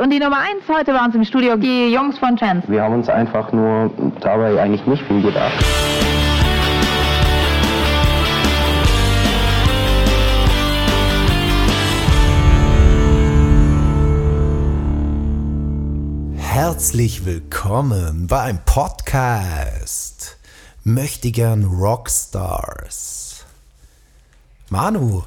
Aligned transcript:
und 0.00 0.08
die 0.08 0.18
Nummer 0.18 0.38
1 0.38 0.66
heute 0.68 0.92
bei 0.94 1.04
uns 1.04 1.14
im 1.14 1.24
Studio, 1.24 1.56
die 1.56 1.92
Jungs 1.92 2.18
von 2.18 2.34
Chance. 2.34 2.66
Wir 2.68 2.82
haben 2.82 2.94
uns 2.94 3.08
einfach 3.10 3.52
nur 3.52 3.90
dabei 4.20 4.58
eigentlich 4.58 4.86
nicht 4.86 5.02
viel 5.06 5.20
gedacht. 5.20 5.52
Herzlich 16.38 17.26
willkommen 17.26 18.26
beim 18.26 18.58
Podcast 18.64 20.38
Möchtegern 20.82 21.64
Rockstars. 21.64 23.44
Manu, 24.70 25.24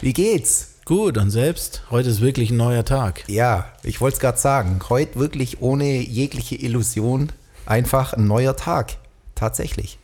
wie 0.00 0.12
geht's? 0.12 0.71
Gut, 0.84 1.16
und 1.16 1.30
selbst? 1.30 1.84
Heute 1.90 2.08
ist 2.08 2.20
wirklich 2.20 2.50
ein 2.50 2.56
neuer 2.56 2.84
Tag. 2.84 3.22
Ja, 3.28 3.66
ich 3.84 4.00
wollte 4.00 4.14
es 4.14 4.20
gerade 4.20 4.38
sagen. 4.38 4.80
Heute 4.88 5.16
wirklich 5.16 5.62
ohne 5.62 6.00
jegliche 6.00 6.56
Illusion 6.56 7.30
einfach 7.66 8.14
ein 8.14 8.26
neuer 8.26 8.56
Tag. 8.56 8.96
Tatsächlich. 9.36 10.00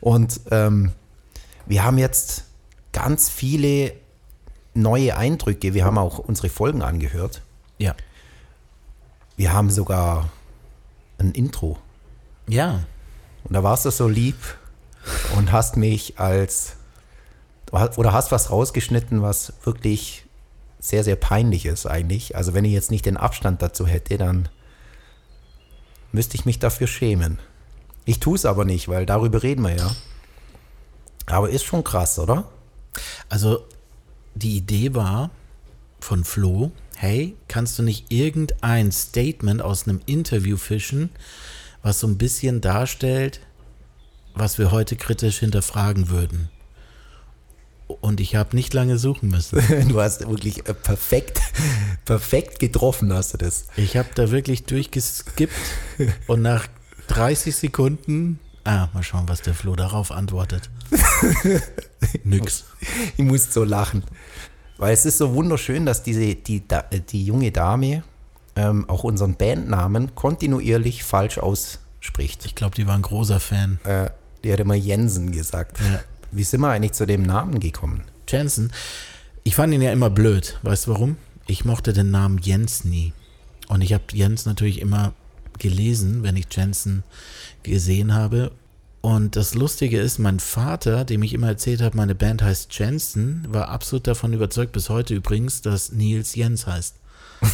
Und 0.00 0.40
ähm, 0.50 0.92
wir 1.66 1.84
haben 1.84 1.98
jetzt 1.98 2.44
ganz 2.92 3.28
viele 3.28 3.92
neue 4.72 5.18
Eindrücke. 5.18 5.74
Wir 5.74 5.84
haben 5.84 5.98
auch 5.98 6.18
unsere 6.18 6.48
Folgen 6.48 6.80
angehört. 6.80 7.42
Ja. 7.76 7.94
Wir 9.36 9.52
haben 9.52 9.68
sogar 9.68 10.30
ein 11.18 11.32
Intro. 11.32 11.76
Ja. 12.48 12.80
Und 13.44 13.52
da 13.52 13.62
warst 13.62 13.84
du 13.84 13.90
so 13.90 14.08
lieb 14.08 14.36
und 15.36 15.52
hast 15.52 15.76
mich 15.76 16.18
als 16.18 16.76
oder 17.72 18.12
hast 18.12 18.30
was 18.30 18.50
rausgeschnitten, 18.50 19.22
was 19.22 19.54
wirklich 19.64 20.26
sehr, 20.78 21.04
sehr 21.04 21.16
peinlich 21.16 21.64
ist 21.66 21.86
eigentlich. 21.86 22.36
Also 22.36 22.54
wenn 22.54 22.64
ich 22.64 22.72
jetzt 22.72 22.90
nicht 22.90 23.06
den 23.06 23.16
Abstand 23.16 23.62
dazu 23.62 23.86
hätte, 23.86 24.18
dann 24.18 24.48
müsste 26.12 26.36
ich 26.36 26.44
mich 26.44 26.58
dafür 26.58 26.86
schämen. 26.86 27.38
Ich 28.04 28.20
tue 28.20 28.36
es 28.36 28.44
aber 28.44 28.64
nicht, 28.64 28.88
weil 28.88 29.06
darüber 29.06 29.42
reden 29.42 29.62
wir 29.62 29.76
ja. 29.76 29.90
Aber 31.26 31.50
ist 31.50 31.64
schon 31.64 31.84
krass, 31.84 32.18
oder? 32.18 32.50
Also 33.28 33.64
die 34.34 34.56
Idee 34.56 34.94
war 34.94 35.30
von 36.00 36.24
Flo, 36.24 36.72
hey, 36.96 37.36
kannst 37.48 37.78
du 37.78 37.82
nicht 37.82 38.12
irgendein 38.12 38.92
Statement 38.92 39.62
aus 39.62 39.86
einem 39.86 40.00
Interview 40.06 40.56
fischen, 40.56 41.10
was 41.82 42.00
so 42.00 42.06
ein 42.06 42.18
bisschen 42.18 42.60
darstellt, 42.60 43.40
was 44.34 44.58
wir 44.58 44.72
heute 44.72 44.96
kritisch 44.96 45.38
hinterfragen 45.38 46.08
würden? 46.08 46.50
Und 48.02 48.18
ich 48.18 48.34
habe 48.34 48.56
nicht 48.56 48.74
lange 48.74 48.98
suchen 48.98 49.30
müssen. 49.30 49.62
Du 49.88 50.00
hast 50.00 50.28
wirklich 50.28 50.68
äh, 50.68 50.74
perfekt, 50.74 51.40
perfekt 52.04 52.58
getroffen, 52.58 53.12
hast 53.14 53.34
du 53.34 53.38
das. 53.38 53.68
Ich 53.76 53.96
habe 53.96 54.08
da 54.14 54.30
wirklich 54.32 54.64
durchgeskippt 54.64 55.54
und 56.26 56.42
nach 56.42 56.66
30 57.06 57.54
Sekunden, 57.54 58.40
ah, 58.64 58.88
mal 58.92 59.04
schauen, 59.04 59.28
was 59.28 59.40
der 59.42 59.54
Flo 59.54 59.76
darauf 59.76 60.10
antwortet. 60.10 60.68
Nix. 62.24 62.64
Ich 63.16 63.24
muss 63.24 63.54
so 63.54 63.62
lachen. 63.62 64.02
Weil 64.78 64.94
es 64.94 65.06
ist 65.06 65.18
so 65.18 65.34
wunderschön, 65.34 65.86
dass 65.86 66.02
diese, 66.02 66.34
die, 66.34 66.60
äh, 66.68 67.00
die 67.00 67.24
junge 67.24 67.52
Dame 67.52 68.02
ähm, 68.56 68.88
auch 68.88 69.04
unseren 69.04 69.36
Bandnamen 69.36 70.16
kontinuierlich 70.16 71.04
falsch 71.04 71.38
ausspricht. 71.38 72.46
Ich 72.46 72.56
glaube, 72.56 72.74
die 72.74 72.88
war 72.88 72.96
ein 72.96 73.02
großer 73.02 73.38
Fan. 73.38 73.78
Äh, 73.84 74.10
die 74.42 74.52
hat 74.52 74.58
immer 74.58 74.74
Jensen 74.74 75.30
gesagt. 75.30 75.78
Ja. 75.78 76.00
Wie 76.32 76.44
sind 76.44 76.62
wir 76.62 76.70
eigentlich 76.70 76.92
zu 76.92 77.06
dem 77.06 77.22
Namen 77.22 77.60
gekommen? 77.60 78.02
Jensen. 78.26 78.72
Ich 79.44 79.54
fand 79.54 79.74
ihn 79.74 79.82
ja 79.82 79.92
immer 79.92 80.10
blöd. 80.10 80.58
Weißt 80.62 80.86
du 80.86 80.92
warum? 80.92 81.16
Ich 81.46 81.64
mochte 81.64 81.92
den 81.92 82.10
Namen 82.10 82.38
Jens 82.38 82.84
nie. 82.84 83.12
Und 83.68 83.82
ich 83.82 83.92
habe 83.92 84.04
Jens 84.12 84.46
natürlich 84.46 84.80
immer 84.80 85.12
gelesen, 85.58 86.22
wenn 86.22 86.36
ich 86.36 86.46
Jensen 86.50 87.04
gesehen 87.62 88.14
habe. 88.14 88.52
Und 89.02 89.36
das 89.36 89.54
Lustige 89.54 90.00
ist, 90.00 90.18
mein 90.18 90.40
Vater, 90.40 91.04
dem 91.04 91.22
ich 91.22 91.34
immer 91.34 91.48
erzählt 91.48 91.82
habe, 91.82 91.96
meine 91.96 92.14
Band 92.14 92.42
heißt 92.42 92.72
Jensen, 92.78 93.46
war 93.48 93.68
absolut 93.68 94.06
davon 94.06 94.32
überzeugt, 94.32 94.72
bis 94.72 94.88
heute 94.88 95.14
übrigens, 95.14 95.60
dass 95.60 95.92
Nils 95.92 96.34
Jens 96.34 96.66
heißt. 96.66 96.96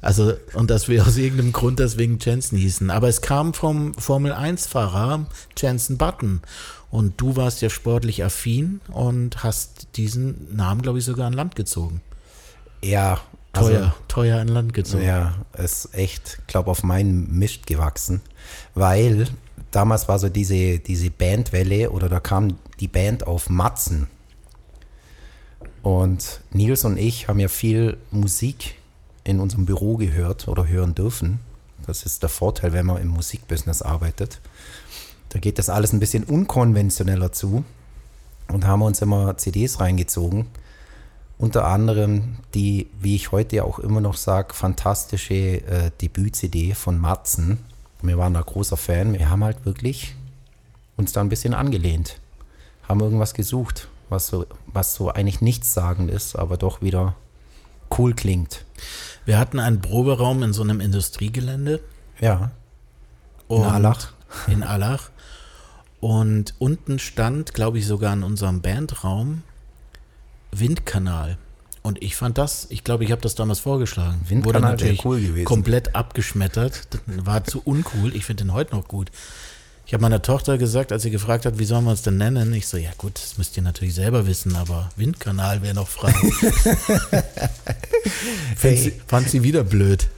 Also, 0.00 0.34
und 0.52 0.68
dass 0.68 0.88
wir 0.88 1.06
aus 1.06 1.16
irgendeinem 1.16 1.52
Grund 1.52 1.78
deswegen 1.78 2.18
Jensen 2.20 2.58
hießen. 2.58 2.90
Aber 2.90 3.08
es 3.08 3.22
kam 3.22 3.54
vom 3.54 3.94
Formel-1-Fahrer 3.94 5.26
Jensen 5.56 5.96
Button. 5.96 6.42
Und 6.94 7.20
du 7.20 7.34
warst 7.34 7.60
ja 7.60 7.70
sportlich 7.70 8.22
affin 8.22 8.80
und 8.92 9.42
hast 9.42 9.88
diesen 9.96 10.54
Namen, 10.54 10.80
glaube 10.80 11.00
ich, 11.00 11.04
sogar 11.04 11.26
an 11.26 11.32
Land 11.32 11.56
gezogen. 11.56 12.00
Ja. 12.84 13.20
Teuer, 13.52 13.80
also, 13.80 13.92
teuer 14.06 14.40
an 14.40 14.46
Land 14.46 14.74
gezogen. 14.74 15.02
Ja, 15.02 15.34
ist 15.58 15.92
echt, 15.92 16.46
glaube 16.46 16.70
auf 16.70 16.84
meinen 16.84 17.36
Mist 17.36 17.66
gewachsen. 17.66 18.20
Weil 18.76 19.26
damals 19.72 20.06
war 20.06 20.20
so 20.20 20.28
diese, 20.28 20.78
diese 20.78 21.10
Bandwelle 21.10 21.90
oder 21.90 22.08
da 22.08 22.20
kam 22.20 22.58
die 22.78 22.86
Band 22.86 23.26
auf 23.26 23.50
Matzen. 23.50 24.06
Und 25.82 26.42
Nils 26.52 26.84
und 26.84 26.96
ich 26.96 27.26
haben 27.26 27.40
ja 27.40 27.48
viel 27.48 27.96
Musik 28.12 28.76
in 29.24 29.40
unserem 29.40 29.66
Büro 29.66 29.96
gehört 29.96 30.46
oder 30.46 30.68
hören 30.68 30.94
dürfen. 30.94 31.40
Das 31.88 32.04
ist 32.04 32.22
der 32.22 32.30
Vorteil, 32.30 32.72
wenn 32.72 32.86
man 32.86 33.02
im 33.02 33.08
Musikbusiness 33.08 33.82
arbeitet. 33.82 34.38
Da 35.34 35.40
geht 35.40 35.58
das 35.58 35.68
alles 35.68 35.92
ein 35.92 35.98
bisschen 35.98 36.22
unkonventioneller 36.22 37.32
zu 37.32 37.64
und 38.46 38.68
haben 38.68 38.82
uns 38.82 39.02
immer 39.02 39.36
CDs 39.36 39.80
reingezogen. 39.80 40.46
Unter 41.38 41.66
anderem 41.66 42.36
die, 42.54 42.88
wie 43.00 43.16
ich 43.16 43.32
heute 43.32 43.64
auch 43.64 43.80
immer 43.80 44.00
noch 44.00 44.16
sage, 44.16 44.54
fantastische 44.54 45.34
äh, 45.34 45.90
Debüt-CD 46.00 46.74
von 46.74 47.00
Matzen. 47.00 47.58
Wir 48.00 48.16
waren 48.16 48.34
da 48.34 48.42
großer 48.42 48.76
Fan. 48.76 49.14
Wir 49.14 49.28
haben 49.28 49.42
halt 49.42 49.66
wirklich 49.66 50.14
uns 50.96 51.12
da 51.12 51.20
ein 51.20 51.30
bisschen 51.30 51.52
angelehnt. 51.52 52.20
Haben 52.88 53.00
irgendwas 53.00 53.34
gesucht, 53.34 53.88
was 54.10 54.28
so, 54.28 54.46
was 54.66 54.94
so 54.94 55.10
eigentlich 55.10 55.40
nichtssagend 55.40 56.12
ist, 56.12 56.36
aber 56.36 56.58
doch 56.58 56.80
wieder 56.80 57.16
cool 57.98 58.14
klingt. 58.14 58.64
Wir 59.24 59.40
hatten 59.40 59.58
einen 59.58 59.80
Proberaum 59.80 60.44
in 60.44 60.52
so 60.52 60.62
einem 60.62 60.80
Industriegelände. 60.80 61.80
Ja. 62.20 62.52
In 63.48 63.64
Allach. 63.64 64.12
In 64.46 64.62
Allach. 64.62 65.10
Und 66.04 66.52
unten 66.58 66.98
stand, 66.98 67.54
glaube 67.54 67.78
ich, 67.78 67.86
sogar 67.86 68.12
in 68.12 68.24
unserem 68.24 68.60
Bandraum 68.60 69.42
Windkanal. 70.52 71.38
Und 71.80 72.02
ich 72.02 72.14
fand 72.14 72.36
das, 72.36 72.66
ich 72.68 72.84
glaube, 72.84 73.04
ich 73.04 73.10
habe 73.10 73.22
das 73.22 73.36
damals 73.36 73.60
vorgeschlagen. 73.60 74.20
Windkanal 74.28 74.44
Wurde 74.44 74.72
natürlich 74.72 75.02
cool 75.06 75.18
gewesen. 75.22 75.46
komplett 75.46 75.94
abgeschmettert. 75.94 76.88
Das 77.06 77.24
war 77.24 77.44
zu 77.44 77.62
uncool. 77.64 78.14
Ich 78.14 78.26
finde 78.26 78.44
den 78.44 78.52
heute 78.52 78.76
noch 78.76 78.86
gut. 78.86 79.10
Ich 79.86 79.94
habe 79.94 80.02
meiner 80.02 80.20
Tochter 80.20 80.58
gesagt, 80.58 80.92
als 80.92 81.04
sie 81.04 81.10
gefragt 81.10 81.46
hat, 81.46 81.58
wie 81.58 81.64
sollen 81.64 81.84
wir 81.84 81.92
uns 81.92 82.02
denn 82.02 82.18
nennen? 82.18 82.52
Ich 82.52 82.68
so, 82.68 82.76
ja 82.76 82.90
gut, 82.98 83.14
das 83.14 83.38
müsst 83.38 83.56
ihr 83.56 83.62
natürlich 83.62 83.94
selber 83.94 84.26
wissen, 84.26 84.56
aber 84.56 84.90
Windkanal 84.96 85.62
wäre 85.62 85.72
noch 85.72 85.88
frei. 85.88 86.12
hey. 88.60 88.76
sie, 88.76 88.92
fand 89.06 89.30
sie 89.30 89.42
wieder 89.42 89.64
blöd. 89.64 90.08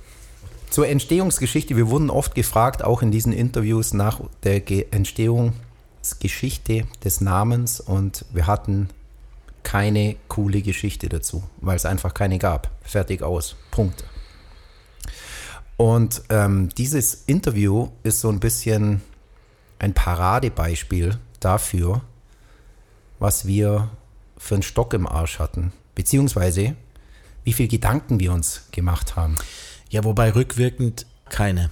Zur 0.68 0.88
Entstehungsgeschichte, 0.88 1.76
wir 1.76 1.88
wurden 1.90 2.10
oft 2.10 2.34
gefragt, 2.34 2.82
auch 2.82 3.02
in 3.02 3.12
diesen 3.12 3.32
Interviews 3.32 3.94
nach 3.94 4.20
der 4.42 4.68
Entstehung 4.92 5.52
Geschichte 6.18 6.86
des 7.04 7.20
Namens 7.20 7.80
und 7.80 8.24
wir 8.32 8.46
hatten 8.46 8.88
keine 9.62 10.16
coole 10.28 10.62
Geschichte 10.62 11.08
dazu, 11.08 11.42
weil 11.60 11.76
es 11.76 11.86
einfach 11.86 12.14
keine 12.14 12.38
gab. 12.38 12.70
Fertig 12.82 13.22
aus. 13.22 13.56
Punkt. 13.70 14.04
Und 15.76 16.22
ähm, 16.30 16.68
dieses 16.78 17.24
Interview 17.26 17.88
ist 18.02 18.20
so 18.20 18.28
ein 18.28 18.40
bisschen 18.40 19.02
ein 19.78 19.92
Paradebeispiel 19.92 21.18
dafür, 21.40 22.02
was 23.18 23.46
wir 23.46 23.90
für 24.38 24.54
einen 24.54 24.62
Stock 24.62 24.94
im 24.94 25.06
Arsch 25.06 25.38
hatten, 25.38 25.72
beziehungsweise 25.94 26.76
wie 27.44 27.52
viel 27.52 27.68
Gedanken 27.68 28.20
wir 28.20 28.32
uns 28.32 28.68
gemacht 28.72 29.16
haben. 29.16 29.36
Ja, 29.90 30.04
wobei 30.04 30.34
rückwirkend 30.34 31.06
keine. 31.28 31.70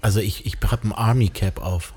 Also 0.00 0.20
ich, 0.20 0.46
ich 0.46 0.56
habe 0.66 0.88
ein 0.88 0.92
Army 0.92 1.28
Cap 1.28 1.60
auf. 1.60 1.94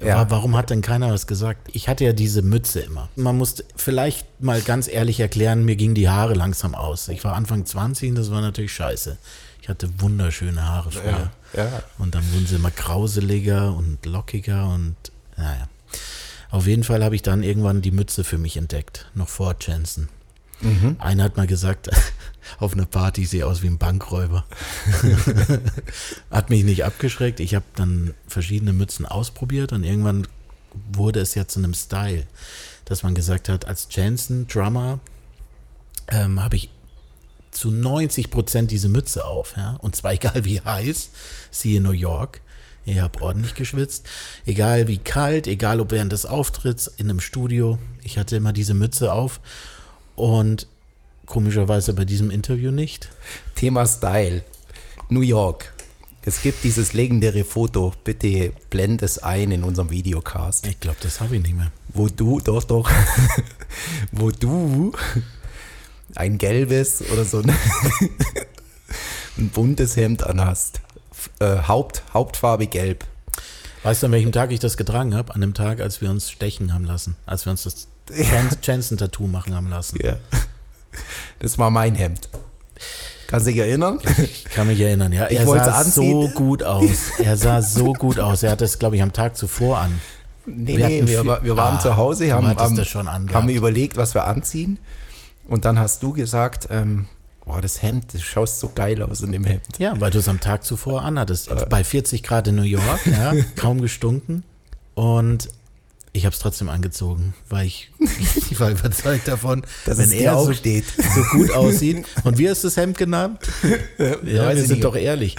Ja. 0.00 0.30
Warum 0.30 0.56
hat 0.56 0.70
denn 0.70 0.80
keiner 0.80 1.12
was 1.12 1.26
gesagt? 1.26 1.68
Ich 1.72 1.88
hatte 1.88 2.04
ja 2.04 2.12
diese 2.12 2.42
Mütze 2.42 2.80
immer. 2.80 3.08
Man 3.16 3.36
muss 3.36 3.64
vielleicht 3.74 4.26
mal 4.40 4.60
ganz 4.60 4.86
ehrlich 4.86 5.18
erklären, 5.18 5.64
mir 5.64 5.74
gingen 5.74 5.96
die 5.96 6.08
Haare 6.08 6.34
langsam 6.34 6.74
aus. 6.74 7.08
Ich 7.08 7.24
war 7.24 7.34
Anfang 7.34 7.66
20 7.66 8.10
und 8.10 8.14
das 8.14 8.30
war 8.30 8.40
natürlich 8.40 8.72
scheiße. 8.72 9.18
Ich 9.60 9.68
hatte 9.68 9.90
wunderschöne 9.98 10.64
Haare 10.64 10.92
früher. 10.92 11.30
Ja, 11.52 11.64
ja. 11.64 11.82
Und 11.98 12.14
dann 12.14 12.22
wurden 12.32 12.46
sie 12.46 12.54
immer 12.54 12.70
grauseliger 12.70 13.74
und 13.74 14.06
lockiger 14.06 14.68
und 14.68 14.96
naja. 15.36 15.68
Auf 16.50 16.66
jeden 16.66 16.84
Fall 16.84 17.04
habe 17.04 17.14
ich 17.14 17.22
dann 17.22 17.42
irgendwann 17.42 17.82
die 17.82 17.90
Mütze 17.90 18.24
für 18.24 18.38
mich 18.38 18.56
entdeckt, 18.56 19.06
noch 19.14 19.28
vor 19.28 19.56
Jensen. 19.60 20.08
Mhm. 20.60 20.96
Einer 20.98 21.24
hat 21.24 21.36
mal 21.36 21.46
gesagt, 21.46 21.88
auf 22.58 22.72
einer 22.72 22.86
Party 22.86 23.24
sehe 23.24 23.46
aus 23.46 23.62
wie 23.62 23.68
ein 23.68 23.78
Bankräuber. 23.78 24.44
hat 26.30 26.50
mich 26.50 26.64
nicht 26.64 26.84
abgeschreckt. 26.84 27.40
Ich 27.40 27.54
habe 27.54 27.64
dann 27.76 28.14
verschiedene 28.26 28.72
Mützen 28.72 29.06
ausprobiert 29.06 29.72
und 29.72 29.84
irgendwann 29.84 30.26
wurde 30.92 31.20
es 31.20 31.34
ja 31.34 31.46
zu 31.46 31.60
einem 31.60 31.74
Style, 31.74 32.26
dass 32.84 33.02
man 33.02 33.14
gesagt 33.14 33.48
hat, 33.48 33.66
als 33.66 33.88
Jensen 33.90 34.46
Drummer 34.46 35.00
ähm, 36.08 36.42
habe 36.42 36.56
ich 36.56 36.70
zu 37.50 37.70
90 37.70 38.30
Prozent 38.30 38.70
diese 38.70 38.88
Mütze 38.88 39.24
auf, 39.24 39.54
ja. 39.56 39.76
Und 39.80 39.96
zwar 39.96 40.12
egal 40.14 40.44
wie 40.44 40.60
heiß, 40.60 41.10
siehe 41.50 41.80
New 41.80 41.92
York. 41.92 42.40
Ich 42.84 43.00
habe 43.00 43.20
ordentlich 43.20 43.54
geschwitzt. 43.54 44.06
Egal 44.46 44.88
wie 44.88 44.96
kalt, 44.96 45.46
egal 45.46 45.80
ob 45.80 45.90
während 45.90 46.12
des 46.12 46.24
Auftritts 46.24 46.86
in 46.86 47.10
einem 47.10 47.20
Studio. 47.20 47.78
Ich 48.02 48.16
hatte 48.16 48.36
immer 48.36 48.54
diese 48.54 48.72
Mütze 48.72 49.12
auf. 49.12 49.40
Und 50.18 50.66
komischerweise 51.26 51.94
bei 51.94 52.04
diesem 52.04 52.32
Interview 52.32 52.72
nicht. 52.72 53.08
Thema 53.54 53.86
Style. 53.86 54.42
New 55.10 55.20
York. 55.20 55.72
Es 56.22 56.42
gibt 56.42 56.64
dieses 56.64 56.92
legendäre 56.92 57.44
Foto, 57.44 57.92
bitte 58.02 58.52
blend 58.68 59.02
es 59.02 59.18
ein 59.20 59.52
in 59.52 59.62
unserem 59.62 59.90
Videocast, 59.90 60.66
Ich 60.66 60.80
glaube, 60.80 60.98
das 61.00 61.20
habe 61.20 61.36
ich 61.36 61.42
nicht 61.42 61.54
mehr. 61.56 61.70
wo 61.90 62.08
du, 62.08 62.40
doch, 62.40 62.64
doch, 62.64 62.90
wo 64.12 64.32
du 64.32 64.92
ein 66.16 66.36
gelbes 66.36 67.02
oder 67.12 67.24
so 67.24 67.38
ein, 67.38 67.50
ein 69.38 69.48
buntes 69.50 69.96
Hemd 69.96 70.24
anhast. 70.24 70.80
Äh, 71.38 71.62
Haupt, 71.68 72.02
Hauptfarbe 72.12 72.66
gelb. 72.66 73.04
Weißt 73.88 74.02
du, 74.02 74.06
an 74.08 74.12
welchem 74.12 74.32
Tag 74.32 74.52
ich 74.52 74.60
das 74.60 74.76
getragen 74.76 75.14
habe? 75.14 75.34
An 75.34 75.40
dem 75.40 75.54
Tag, 75.54 75.80
als 75.80 76.02
wir 76.02 76.10
uns 76.10 76.30
stechen 76.30 76.74
haben 76.74 76.84
lassen. 76.84 77.16
Als 77.24 77.46
wir 77.46 77.52
uns 77.52 77.62
das 77.62 77.88
Jansen-Tattoo 78.62 79.26
machen 79.26 79.54
haben 79.54 79.70
lassen. 79.70 79.98
Ja. 80.04 80.16
Das 81.38 81.56
war 81.56 81.70
mein 81.70 81.94
Hemd. 81.94 82.28
Kannst 83.28 83.46
du 83.46 83.50
dich 83.52 83.60
erinnern? 83.60 83.98
Ich 84.22 84.44
kann 84.44 84.66
mich 84.66 84.78
erinnern, 84.78 85.10
ja. 85.14 85.30
Ich 85.30 85.38
Er 85.38 85.46
wollte 85.46 85.64
sah 85.64 85.80
es 85.80 85.94
so 85.94 86.28
gut 86.34 86.62
aus. 86.62 87.12
Er 87.18 87.38
sah 87.38 87.62
so 87.62 87.94
gut 87.94 88.18
aus. 88.18 88.42
Er 88.42 88.50
hat 88.50 88.60
das, 88.60 88.78
glaube 88.78 88.96
ich, 88.96 89.02
am 89.02 89.14
Tag 89.14 89.38
zuvor 89.38 89.78
an. 89.78 89.98
Nee, 90.44 90.76
Wir 90.76 90.88
nee, 90.88 91.00
wir, 91.06 91.20
viel- 91.20 91.26
wa- 91.26 91.40
wir 91.42 91.56
waren 91.56 91.76
Ah, 91.78 91.80
zu 91.80 91.96
Hause, 91.96 92.30
haben, 92.30 92.46
haben, 92.46 92.76
das 92.76 92.88
schon 92.88 93.08
angehabt. 93.08 93.34
haben 93.42 93.48
überlegt, 93.48 93.96
was 93.96 94.12
wir 94.12 94.24
anziehen. 94.26 94.78
Und 95.48 95.64
dann 95.64 95.78
hast 95.78 96.02
du 96.02 96.12
gesagt, 96.12 96.68
ähm, 96.70 97.06
boah, 97.48 97.60
das 97.60 97.82
Hemd, 97.82 98.14
du 98.14 98.18
schaust 98.18 98.60
so 98.60 98.70
geil 98.74 99.02
aus 99.02 99.22
in 99.22 99.32
dem 99.32 99.44
Hemd. 99.44 99.62
Ja, 99.78 99.98
weil 100.00 100.10
du 100.10 100.18
es 100.18 100.28
am 100.28 100.38
Tag 100.38 100.64
zuvor 100.64 101.02
anhattest. 101.02 101.50
Bei 101.68 101.82
40 101.82 102.22
Grad 102.22 102.46
in 102.46 102.54
New 102.56 102.62
York, 102.62 103.06
ja, 103.06 103.32
kaum 103.56 103.80
gestunken. 103.80 104.44
Und 104.94 105.48
ich 106.12 106.26
habe 106.26 106.34
es 106.34 106.40
trotzdem 106.40 106.68
angezogen, 106.68 107.34
weil 107.48 107.66
ich, 107.66 107.90
ich 108.50 108.60
war 108.60 108.70
überzeugt 108.70 109.26
davon, 109.28 109.62
Dass 109.86 109.98
wenn 109.98 110.12
er 110.12 110.34
so, 110.34 110.50
aufsteht. 110.50 110.84
so 110.86 111.22
gut 111.36 111.50
aussieht. 111.52 112.04
Und 112.24 112.38
wie 112.38 112.48
hast 112.50 112.64
du 112.64 112.68
das 112.68 112.76
Hemd 112.76 112.98
genannt? 112.98 113.40
Ja, 113.98 114.46
weiß 114.46 114.56
wir 114.56 114.62
sind 114.64 114.70
nicht. 114.70 114.84
doch 114.84 114.94
ehrlich. 114.96 115.36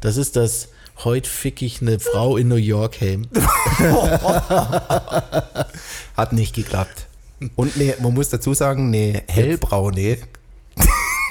Das 0.00 0.16
ist 0.16 0.36
das 0.36 0.68
Heut 1.04 1.26
fick 1.26 1.62
ich 1.62 1.80
eine 1.80 1.98
Frau 1.98 2.36
in 2.36 2.48
New 2.48 2.56
York 2.56 3.00
Hemd. 3.00 3.28
Hat 6.14 6.34
nicht 6.34 6.54
geklappt. 6.54 7.06
Und 7.56 7.78
ne, 7.78 7.94
man 8.02 8.12
muss 8.12 8.28
dazu 8.28 8.52
sagen, 8.52 8.88
eine 8.88 9.22
hellbraune 9.26 10.18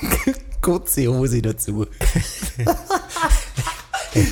kurze 0.61 1.07
Hose 1.07 1.41
dazu. 1.41 1.85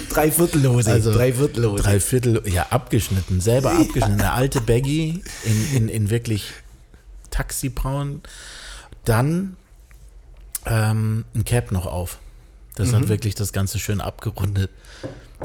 Dreiviertellhose, 0.10 0.92
Also 0.92 1.14
Dreiviertellhose. 1.14 1.84
Drei 1.84 2.00
Viertel, 2.00 2.42
ja, 2.48 2.68
abgeschnitten, 2.70 3.40
selber 3.42 3.72
abgeschnitten. 3.72 4.20
Eine 4.20 4.32
alte 4.34 4.60
Baggy 4.62 5.22
in, 5.44 5.76
in, 5.76 5.90
in 5.90 6.10
wirklich 6.10 6.52
Taxibraun. 7.30 8.22
Dann 9.06 9.56
ähm, 10.66 11.26
ein 11.36 11.46
Cap 11.46 11.72
noch 11.72 11.86
auf. 11.86 12.18
Das 12.76 12.90
Mhm. 12.92 12.96
hat 12.96 13.08
wirklich 13.10 13.36
das 13.36 13.54
Ganze 13.54 13.78
schön 13.80 14.02
abgerundet. 14.02 14.72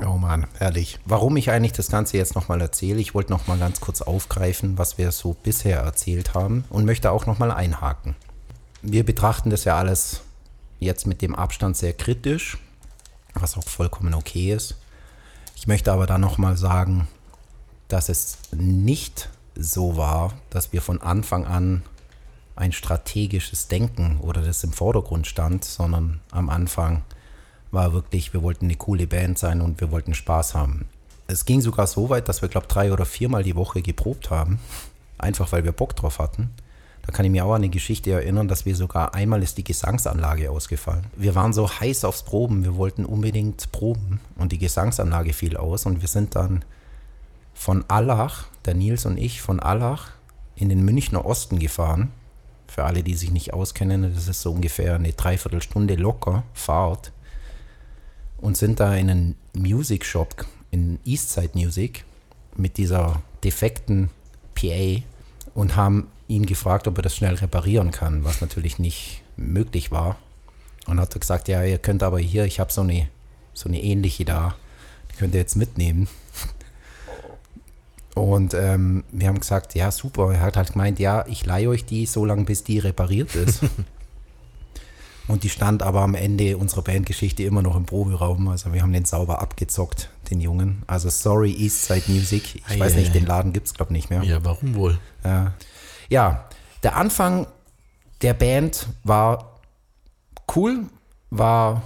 Oh 0.06 0.16
Mann, 0.16 0.46
herrlich. 0.58 0.98
Warum 1.04 1.36
ich 1.36 1.50
eigentlich 1.50 1.72
das 1.72 1.88
Ganze 1.90 2.16
jetzt 2.16 2.34
nochmal 2.34 2.60
erzähle, 2.62 2.98
ich 3.00 3.14
wollte 3.14 3.30
nochmal 3.30 3.58
ganz 3.58 3.80
kurz 3.80 4.00
aufgreifen, 4.00 4.78
was 4.78 4.96
wir 4.96 5.12
so 5.12 5.34
bisher 5.34 5.80
erzählt 5.80 6.32
haben 6.32 6.64
und 6.70 6.86
möchte 6.86 7.10
auch 7.10 7.26
nochmal 7.26 7.50
einhaken. 7.50 8.16
Wir 8.82 9.04
betrachten 9.04 9.50
das 9.50 9.64
ja 9.64 9.76
alles 9.76 10.22
jetzt 10.80 11.06
mit 11.06 11.22
dem 11.22 11.36
Abstand 11.36 11.76
sehr 11.76 11.92
kritisch, 11.92 12.58
was 13.34 13.56
auch 13.56 13.64
vollkommen 13.64 14.12
okay 14.14 14.52
ist. 14.52 14.76
Ich 15.54 15.68
möchte 15.68 15.92
aber 15.92 16.06
dann 16.06 16.20
nochmal 16.20 16.56
sagen, 16.56 17.06
dass 17.86 18.08
es 18.08 18.38
nicht 18.50 19.28
so 19.54 19.96
war, 19.96 20.32
dass 20.50 20.72
wir 20.72 20.82
von 20.82 21.00
Anfang 21.00 21.46
an 21.46 21.82
ein 22.56 22.72
strategisches 22.72 23.68
Denken 23.68 24.18
oder 24.20 24.42
das 24.42 24.64
im 24.64 24.72
Vordergrund 24.72 25.26
stand, 25.26 25.64
sondern 25.64 26.20
am 26.30 26.48
Anfang 26.48 27.02
war 27.70 27.92
wirklich, 27.92 28.32
wir 28.32 28.42
wollten 28.42 28.66
eine 28.66 28.76
coole 28.76 29.06
Band 29.06 29.38
sein 29.38 29.60
und 29.60 29.80
wir 29.80 29.90
wollten 29.90 30.14
Spaß 30.14 30.54
haben. 30.54 30.86
Es 31.28 31.44
ging 31.44 31.60
sogar 31.60 31.86
so 31.86 32.10
weit, 32.10 32.28
dass 32.28 32.42
wir, 32.42 32.48
glaube 32.48 32.66
drei 32.66 32.92
oder 32.92 33.06
viermal 33.06 33.44
die 33.44 33.56
Woche 33.56 33.80
geprobt 33.80 34.30
haben, 34.30 34.58
einfach 35.18 35.52
weil 35.52 35.64
wir 35.64 35.72
Bock 35.72 35.94
drauf 35.94 36.18
hatten. 36.18 36.50
Da 37.04 37.12
kann 37.12 37.24
ich 37.24 37.32
mir 37.32 37.44
auch 37.44 37.52
an 37.52 37.62
eine 37.62 37.68
Geschichte 37.68 38.12
erinnern, 38.12 38.46
dass 38.46 38.64
wir 38.64 38.76
sogar 38.76 39.14
einmal 39.14 39.42
ist 39.42 39.58
die 39.58 39.64
Gesangsanlage 39.64 40.50
ausgefallen. 40.50 41.06
Wir 41.16 41.34
waren 41.34 41.52
so 41.52 41.68
heiß 41.68 42.04
aufs 42.04 42.22
Proben, 42.22 42.62
wir 42.62 42.76
wollten 42.76 43.04
unbedingt 43.04 43.72
proben 43.72 44.20
und 44.36 44.52
die 44.52 44.58
Gesangsanlage 44.58 45.32
fiel 45.32 45.56
aus 45.56 45.84
und 45.84 46.00
wir 46.00 46.08
sind 46.08 46.36
dann 46.36 46.64
von 47.54 47.84
Allach, 47.88 48.46
der 48.64 48.74
Nils 48.74 49.04
und 49.04 49.18
ich, 49.18 49.42
von 49.42 49.58
Allach 49.58 50.12
in 50.56 50.68
den 50.68 50.84
Münchner 50.84 51.24
Osten 51.24 51.58
gefahren. 51.58 52.12
Für 52.68 52.84
alle, 52.84 53.02
die 53.02 53.14
sich 53.14 53.30
nicht 53.30 53.52
auskennen, 53.52 54.14
das 54.14 54.28
ist 54.28 54.40
so 54.40 54.52
ungefähr 54.52 54.94
eine 54.94 55.12
Dreiviertelstunde 55.12 55.96
locker 55.96 56.44
Fahrt. 56.54 57.12
Und 58.38 58.56
sind 58.56 58.80
da 58.80 58.94
in 58.94 59.10
einen 59.10 59.36
Music 59.52 60.04
Shop, 60.04 60.46
in 60.70 60.98
Eastside 61.04 61.50
Music, 61.54 62.04
mit 62.56 62.76
dieser 62.78 63.22
defekten 63.44 64.10
PA 64.54 65.02
und 65.54 65.76
haben 65.76 66.08
ihn 66.32 66.46
gefragt, 66.46 66.88
ob 66.88 66.98
er 66.98 67.02
das 67.02 67.16
schnell 67.16 67.34
reparieren 67.34 67.90
kann, 67.90 68.24
was 68.24 68.40
natürlich 68.40 68.78
nicht 68.78 69.22
möglich 69.36 69.90
war. 69.90 70.16
Und 70.86 70.98
hat 70.98 71.14
er 71.14 71.20
gesagt, 71.20 71.48
ja, 71.48 71.62
ihr 71.62 71.78
könnt 71.78 72.02
aber 72.02 72.18
hier, 72.18 72.44
ich 72.44 72.58
habe 72.58 72.72
so 72.72 72.80
eine, 72.80 73.08
so 73.54 73.68
eine 73.68 73.80
ähnliche 73.82 74.24
da, 74.24 74.54
die 75.10 75.16
könnt 75.16 75.34
ihr 75.34 75.40
jetzt 75.40 75.56
mitnehmen. 75.56 76.08
Und 78.14 78.52
ähm, 78.54 79.04
wir 79.10 79.28
haben 79.28 79.40
gesagt, 79.40 79.74
ja, 79.74 79.90
super. 79.90 80.32
Er 80.34 80.40
hat 80.40 80.56
halt 80.56 80.72
gemeint, 80.72 80.98
ja, 80.98 81.24
ich 81.28 81.46
leihe 81.46 81.68
euch 81.68 81.84
die 81.84 82.06
so 82.06 82.24
lange, 82.24 82.44
bis 82.44 82.64
die 82.64 82.78
repariert 82.78 83.34
ist. 83.34 83.60
Und 85.28 85.44
die 85.44 85.48
stand 85.48 85.82
aber 85.82 86.00
am 86.00 86.14
Ende 86.14 86.56
unserer 86.56 86.82
Bandgeschichte 86.82 87.44
immer 87.44 87.62
noch 87.62 87.76
im 87.76 87.86
Proberaum. 87.86 88.48
Also 88.48 88.72
wir 88.72 88.82
haben 88.82 88.92
den 88.92 89.04
sauber 89.04 89.40
abgezockt, 89.40 90.10
den 90.30 90.40
Jungen. 90.40 90.82
Also 90.88 91.08
sorry, 91.10 91.52
Eastside 91.52 92.02
Music. 92.08 92.56
Ich 92.56 92.68
Ei, 92.68 92.80
weiß 92.80 92.94
ei, 92.94 92.96
nicht, 92.96 93.10
ei. 93.10 93.12
den 93.12 93.26
Laden 93.26 93.52
gibt 93.52 93.68
es, 93.68 93.74
glaube 93.74 93.92
ich, 93.92 93.96
nicht 93.96 94.10
mehr. 94.10 94.24
Ja, 94.24 94.44
warum 94.44 94.74
wohl? 94.74 94.98
Ja. 95.24 95.54
Ja, 96.12 96.44
der 96.82 96.96
Anfang 96.96 97.46
der 98.20 98.34
Band 98.34 98.86
war 99.02 99.60
cool, 100.54 100.84
war 101.30 101.82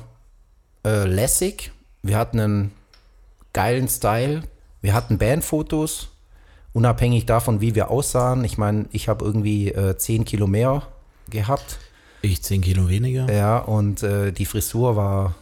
äh, 0.84 1.06
lässig. 1.06 1.70
Wir 2.02 2.18
hatten 2.18 2.40
einen 2.40 2.72
geilen 3.52 3.88
Style. 3.88 4.42
Wir 4.82 4.94
hatten 4.94 5.18
Bandfotos, 5.18 6.08
unabhängig 6.72 7.24
davon, 7.26 7.60
wie 7.60 7.76
wir 7.76 7.88
aussahen. 7.88 8.44
Ich 8.44 8.58
meine, 8.58 8.86
ich 8.90 9.08
habe 9.08 9.24
irgendwie 9.24 9.68
äh, 9.68 9.96
10 9.96 10.24
Kilo 10.24 10.48
mehr 10.48 10.82
gehabt. 11.30 11.78
Ich 12.22 12.42
10 12.42 12.62
Kilo 12.62 12.88
weniger. 12.88 13.32
Ja, 13.32 13.58
und 13.58 14.02
äh, 14.02 14.32
die 14.32 14.44
Frisur 14.44 14.96
war 14.96 15.36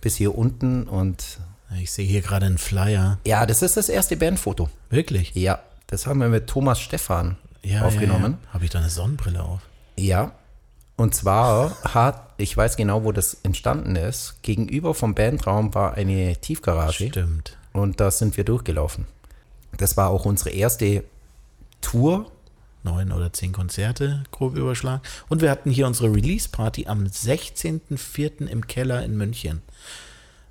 bis 0.00 0.16
hier 0.16 0.36
unten. 0.36 0.88
Und 0.88 1.38
Ich 1.80 1.92
sehe 1.92 2.06
hier 2.06 2.22
gerade 2.22 2.46
einen 2.46 2.58
Flyer. 2.58 3.18
ja, 3.24 3.46
das 3.46 3.62
ist 3.62 3.76
das 3.76 3.88
erste 3.88 4.16
Bandfoto. 4.16 4.68
Wirklich? 4.90 5.34
Ja, 5.36 5.60
das 5.86 6.06
haben 6.06 6.20
wir 6.20 6.28
mit 6.28 6.48
Thomas 6.48 6.80
Stephan 6.80 7.36
Ja, 7.62 7.82
aufgenommen. 7.82 8.38
Ja, 8.40 8.46
ja. 8.46 8.54
Habe 8.54 8.64
ich 8.64 8.70
da 8.70 8.78
eine 8.78 8.90
Sonnenbrille 8.90 9.42
auf? 9.42 9.60
Ja. 9.96 10.32
Und 10.96 11.14
zwar 11.14 11.76
hat, 11.82 12.34
ich 12.38 12.56
weiß 12.56 12.76
genau, 12.76 13.04
wo 13.04 13.12
das 13.12 13.34
entstanden 13.44 13.94
ist. 13.94 14.42
Gegenüber 14.42 14.94
vom 14.94 15.14
Bandraum 15.14 15.74
war 15.74 15.94
eine 15.94 16.36
Tiefgarage 16.36 17.08
Stimmt. 17.08 17.56
und 17.72 18.00
da 18.00 18.10
sind 18.10 18.36
wir 18.36 18.44
durchgelaufen. 18.44 19.06
Das 19.76 19.96
war 19.96 20.10
auch 20.10 20.24
unsere 20.24 20.50
erste 20.50 21.04
Tour. 21.80 22.30
Neun 22.84 23.12
oder 23.12 23.32
zehn 23.32 23.52
Konzerte, 23.52 24.22
grob 24.30 24.56
überschlagen. 24.56 25.02
Und 25.28 25.42
wir 25.42 25.50
hatten 25.50 25.70
hier 25.70 25.86
unsere 25.86 26.14
Release-Party 26.14 26.86
am 26.86 27.04
16.04. 27.04 28.46
im 28.46 28.66
Keller 28.66 29.04
in 29.04 29.16
München. 29.16 29.62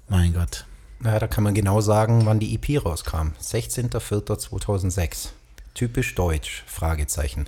Mein 0.09 0.33
Gott. 0.33 0.65
Ja, 1.03 1.19
da 1.19 1.27
kann 1.27 1.43
man 1.43 1.53
genau 1.53 1.81
sagen, 1.81 2.25
wann 2.25 2.39
die 2.39 2.55
EP 2.55 2.83
rauskam. 2.83 3.29
16.04.2006. 3.41 5.29
Typisch 5.77 6.15
deutsch, 6.15 6.63
Fragezeichen. 6.65 7.47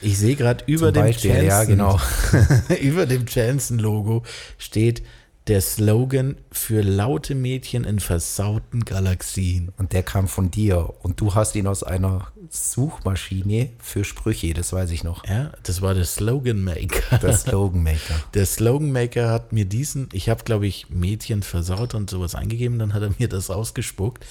Ich 0.00 0.18
sehe 0.18 0.34
gerade 0.34 0.64
über 0.66 0.90
Beispiel, 0.90 1.44
ja, 1.44 1.62
genau. 1.62 2.00
über 2.82 3.06
dem 3.06 3.26
Jansen-Logo 3.28 4.24
steht 4.58 5.04
der 5.46 5.60
Slogan 5.60 6.34
für 6.50 6.82
laute 6.82 7.36
Mädchen 7.36 7.84
in 7.84 8.00
versauten 8.00 8.84
Galaxien. 8.84 9.70
Und 9.78 9.92
der 9.92 10.02
kam 10.02 10.26
von 10.26 10.50
dir. 10.50 10.94
Und 11.02 11.20
du 11.20 11.36
hast 11.36 11.54
ihn 11.54 11.68
aus 11.68 11.84
einer 11.84 12.32
Suchmaschine 12.48 13.70
für 13.78 14.02
Sprüche, 14.02 14.52
das 14.52 14.72
weiß 14.72 14.90
ich 14.90 15.04
noch. 15.04 15.24
Ja, 15.28 15.52
das 15.62 15.80
war 15.80 15.94
der 15.94 16.06
Slogan 16.06 16.64
Maker. 16.64 17.18
Der 17.18 17.36
Slogan 17.36 17.84
Maker. 17.84 18.20
Der 18.34 18.46
Slogan 18.46 18.90
Maker 18.90 19.30
hat 19.30 19.52
mir 19.52 19.64
diesen, 19.64 20.08
ich 20.12 20.28
habe 20.28 20.42
glaube 20.42 20.66
ich 20.66 20.90
Mädchen 20.90 21.44
versaut 21.44 21.94
und 21.94 22.10
sowas 22.10 22.34
eingegeben, 22.34 22.80
dann 22.80 22.94
hat 22.94 23.02
er 23.02 23.14
mir 23.20 23.28
das 23.28 23.48
rausgespuckt 23.48 24.26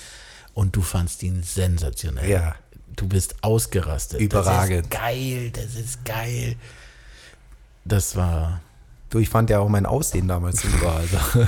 und 0.53 0.75
du 0.75 0.81
fandst 0.81 1.23
ihn 1.23 1.41
sensationell. 1.41 2.29
Ja. 2.29 2.55
Du 2.95 3.07
bist 3.07 3.43
ausgerastet. 3.43 4.19
Überragend. 4.19 4.93
Das 4.93 4.99
ist 4.99 5.01
geil, 5.01 5.51
das 5.51 5.75
ist 5.75 6.05
geil. 6.05 6.55
Das 7.85 8.15
war, 8.15 8.61
Du, 9.09 9.17
ich 9.19 9.29
fand 9.29 9.49
ja 9.49 9.59
auch 9.59 9.69
mein 9.69 9.85
Aussehen 9.85 10.27
damals 10.27 10.61
super. 10.61 10.95
Also. 10.95 11.47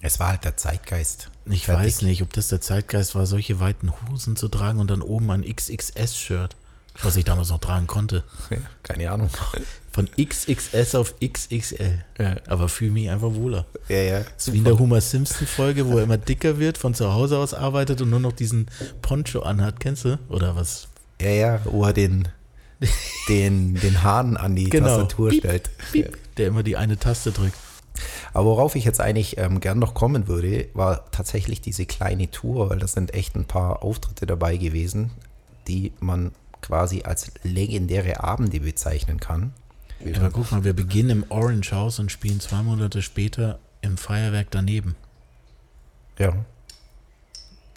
es 0.00 0.18
war 0.18 0.28
halt 0.28 0.44
der 0.44 0.56
Zeitgeist. 0.56 1.30
Ich 1.46 1.66
Fertig. 1.66 1.86
weiß 1.86 2.02
nicht, 2.02 2.22
ob 2.22 2.32
das 2.32 2.48
der 2.48 2.60
Zeitgeist 2.60 3.14
war, 3.14 3.26
solche 3.26 3.60
weiten 3.60 3.92
Hosen 4.10 4.34
zu 4.34 4.48
tragen 4.48 4.80
und 4.80 4.90
dann 4.90 5.02
oben 5.02 5.30
ein 5.30 5.42
XXS-Shirt, 5.44 6.56
was 7.02 7.16
ich 7.16 7.24
damals 7.24 7.50
noch 7.50 7.58
tragen 7.58 7.86
konnte. 7.86 8.24
Ja, 8.50 8.58
keine 8.82 9.10
Ahnung. 9.10 9.30
Von 9.92 10.08
XXS 10.20 10.94
auf 10.94 11.14
XXL. 11.20 12.04
Ja. 12.18 12.36
Aber 12.46 12.68
fühle 12.68 12.92
mich 12.92 13.10
einfach 13.10 13.34
wohler. 13.34 13.66
Ja, 13.88 13.96
ja. 13.96 14.18
Das 14.20 14.48
ist 14.48 14.54
wie 14.54 14.58
in 14.58 14.64
der 14.64 14.78
Homer 14.78 15.00
Simpson-Folge, 15.00 15.86
wo 15.86 15.98
er 15.98 16.04
immer 16.04 16.18
dicker 16.18 16.58
wird, 16.58 16.78
von 16.78 16.94
zu 16.94 17.12
Hause 17.12 17.38
aus 17.38 17.54
arbeitet 17.54 18.00
und 18.00 18.10
nur 18.10 18.20
noch 18.20 18.32
diesen 18.32 18.66
Poncho 19.02 19.40
anhat. 19.40 19.80
Kennst 19.80 20.04
du? 20.04 20.18
Oder 20.28 20.56
was? 20.56 20.88
Ja, 21.20 21.30
ja, 21.30 21.60
wo 21.64 21.84
er 21.84 21.92
den, 21.92 22.28
den, 23.28 23.74
den 23.74 24.02
Hahn 24.02 24.36
an 24.36 24.56
die 24.56 24.68
Tastatur 24.68 25.30
Piep, 25.30 25.40
stellt. 25.40 25.70
piep, 25.92 26.18
der 26.36 26.48
immer 26.48 26.62
die 26.62 26.76
eine 26.76 26.98
Taste 26.98 27.32
drückt. 27.32 27.56
Aber 28.32 28.46
worauf 28.46 28.74
ich 28.74 28.84
jetzt 28.84 29.00
eigentlich 29.00 29.38
ähm, 29.38 29.60
gern 29.60 29.78
noch 29.78 29.94
kommen 29.94 30.26
würde, 30.26 30.68
war 30.74 31.08
tatsächlich 31.12 31.60
diese 31.60 31.86
kleine 31.86 32.30
Tour, 32.30 32.70
weil 32.70 32.78
das 32.78 32.92
sind 32.92 33.14
echt 33.14 33.36
ein 33.36 33.44
paar 33.44 33.84
Auftritte 33.84 34.26
dabei 34.26 34.56
gewesen, 34.56 35.12
die 35.68 35.92
man 36.00 36.32
quasi 36.64 37.02
als 37.02 37.30
legendäre 37.42 38.22
Abende 38.24 38.60
bezeichnen 38.60 39.20
kann. 39.20 39.52
Aber 40.16 40.30
guck 40.30 40.50
mal, 40.50 40.64
wir 40.64 40.72
beginnen 40.74 41.10
im 41.10 41.24
Orange 41.30 41.72
House 41.72 41.98
und 41.98 42.10
spielen 42.10 42.40
zwei 42.40 42.62
Monate 42.62 43.00
später 43.02 43.58
im 43.80 43.96
Feuerwerk 43.96 44.48
daneben. 44.50 44.96
Ja. 46.18 46.34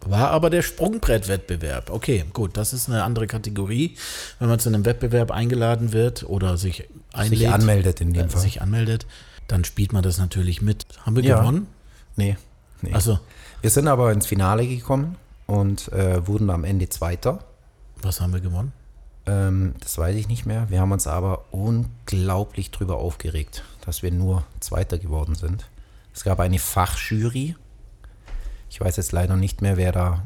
War 0.05 0.29
aber 0.31 0.49
der 0.49 0.61
Sprungbrettwettbewerb. 0.61 1.89
Okay, 1.89 2.23
gut, 2.33 2.55
das 2.55 2.71
ist 2.73 2.87
eine 2.87 3.03
andere 3.03 3.27
Kategorie. 3.27 3.97
Wenn 4.39 4.47
man 4.47 4.59
zu 4.59 4.69
einem 4.69 4.85
Wettbewerb 4.85 5.31
eingeladen 5.31 5.91
wird 5.91 6.23
oder 6.23 6.57
sich 6.57 6.87
einlädt, 7.13 7.39
Sich 7.39 7.49
anmeldet 7.49 7.99
in 8.01 8.13
dem 8.13 8.27
äh, 8.27 8.29
Fall. 8.29 8.41
sich 8.41 8.61
anmeldet, 8.61 9.05
dann 9.47 9.63
spielt 9.65 9.93
man 9.93 10.03
das 10.03 10.17
natürlich 10.17 10.61
mit. 10.61 10.85
Haben 11.05 11.15
wir 11.15 11.23
Ja. 11.23 11.39
gewonnen? 11.39 11.67
Nee. 12.15 12.37
nee. 12.81 12.93
Also, 12.93 13.19
Wir 13.61 13.69
sind 13.71 13.87
aber 13.87 14.11
ins 14.11 14.27
Finale 14.27 14.67
gekommen 14.67 15.15
und 15.47 15.91
äh, 15.91 16.25
wurden 16.27 16.49
am 16.51 16.63
Ende 16.63 16.89
Zweiter. 16.89 17.43
Was 18.01 18.21
haben 18.21 18.33
wir 18.33 18.41
gewonnen? 18.41 18.73
Ähm, 19.25 19.75
das 19.79 19.97
weiß 19.97 20.15
ich 20.15 20.27
nicht 20.27 20.45
mehr. 20.45 20.69
Wir 20.69 20.79
haben 20.79 20.91
uns 20.91 21.07
aber 21.07 21.45
unglaublich 21.51 22.71
drüber 22.71 22.97
aufgeregt, 22.97 23.63
dass 23.81 24.03
wir 24.03 24.11
nur 24.11 24.43
Zweiter 24.59 24.97
geworden 24.97 25.35
sind. 25.35 25.69
Es 26.13 26.23
gab 26.23 26.39
eine 26.39 26.59
Fachjury. 26.59 27.55
Ich 28.69 28.81
weiß 28.81 28.97
jetzt 28.97 29.11
leider 29.11 29.35
nicht 29.35 29.61
mehr, 29.61 29.77
wer 29.77 29.91
da 29.91 30.25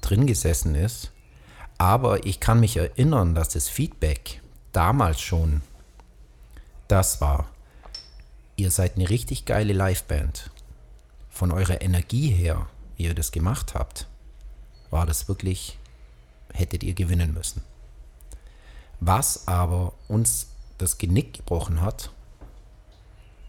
drin 0.00 0.26
gesessen 0.26 0.74
ist. 0.74 1.12
Aber 1.78 2.24
ich 2.24 2.40
kann 2.40 2.60
mich 2.60 2.76
erinnern, 2.76 3.34
dass 3.34 3.50
das 3.50 3.68
Feedback 3.68 4.40
damals 4.72 5.20
schon 5.20 5.60
das 6.88 7.20
war. 7.20 7.46
Ihr 8.56 8.70
seid 8.70 8.96
eine 8.96 9.10
richtig 9.10 9.44
geile 9.44 9.72
Liveband. 9.72 10.50
Von 11.28 11.50
eurer 11.50 11.82
Energie 11.82 12.30
her, 12.30 12.66
wie 12.96 13.04
ihr 13.04 13.14
das 13.14 13.32
gemacht 13.32 13.74
habt, 13.74 14.06
war 14.90 15.04
das 15.04 15.28
wirklich, 15.28 15.78
hättet 16.56 16.82
ihr 16.82 16.94
gewinnen 16.94 17.34
müssen. 17.34 17.62
Was 19.00 19.46
aber 19.46 19.92
uns 20.08 20.48
das 20.78 20.98
Genick 20.98 21.34
gebrochen 21.34 21.82
hat, 21.82 22.10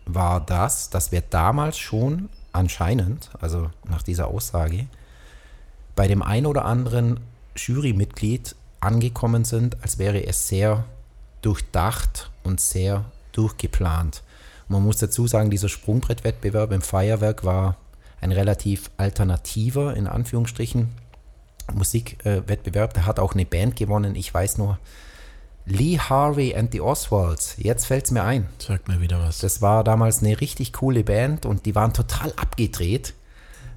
war 0.05 0.39
das, 0.39 0.89
dass 0.89 1.11
wir 1.11 1.21
damals 1.21 1.77
schon 1.77 2.29
anscheinend, 2.53 3.29
also 3.39 3.69
nach 3.87 4.01
dieser 4.01 4.27
Aussage, 4.27 4.87
bei 5.95 6.07
dem 6.07 6.21
ein 6.21 6.45
oder 6.45 6.65
anderen 6.65 7.19
Jurymitglied 7.55 8.55
angekommen 8.79 9.45
sind, 9.45 9.81
als 9.81 9.97
wäre 9.97 10.25
es 10.25 10.47
sehr 10.47 10.85
durchdacht 11.41 12.31
und 12.43 12.59
sehr 12.59 13.05
durchgeplant. 13.31 14.23
Man 14.67 14.83
muss 14.83 14.97
dazu 14.97 15.27
sagen, 15.27 15.49
dieser 15.49 15.69
Sprungbrettwettbewerb 15.69 16.71
im 16.71 16.81
Feuerwerk 16.81 17.43
war 17.43 17.77
ein 18.19 18.31
relativ 18.31 18.91
alternativer, 18.97 19.95
in 19.95 20.07
Anführungsstrichen, 20.07 20.89
Musikwettbewerb. 21.73 22.93
Da 22.93 23.05
hat 23.05 23.19
auch 23.19 23.33
eine 23.33 23.45
Band 23.45 23.75
gewonnen. 23.75 24.15
Ich 24.15 24.33
weiß 24.33 24.57
nur, 24.57 24.79
Lee 25.65 25.99
Harvey 25.99 26.55
and 26.55 26.71
the 26.71 26.81
Oswalds. 26.81 27.55
Jetzt 27.57 27.85
fällt 27.85 28.05
es 28.05 28.11
mir 28.11 28.23
ein. 28.23 28.47
Sagt 28.57 28.87
mir 28.87 29.01
wieder 29.01 29.19
was. 29.19 29.39
Das 29.39 29.61
war 29.61 29.83
damals 29.83 30.23
eine 30.23 30.39
richtig 30.39 30.73
coole 30.73 31.03
Band 31.03 31.45
und 31.45 31.65
die 31.65 31.75
waren 31.75 31.93
total 31.93 32.31
abgedreht. 32.37 33.13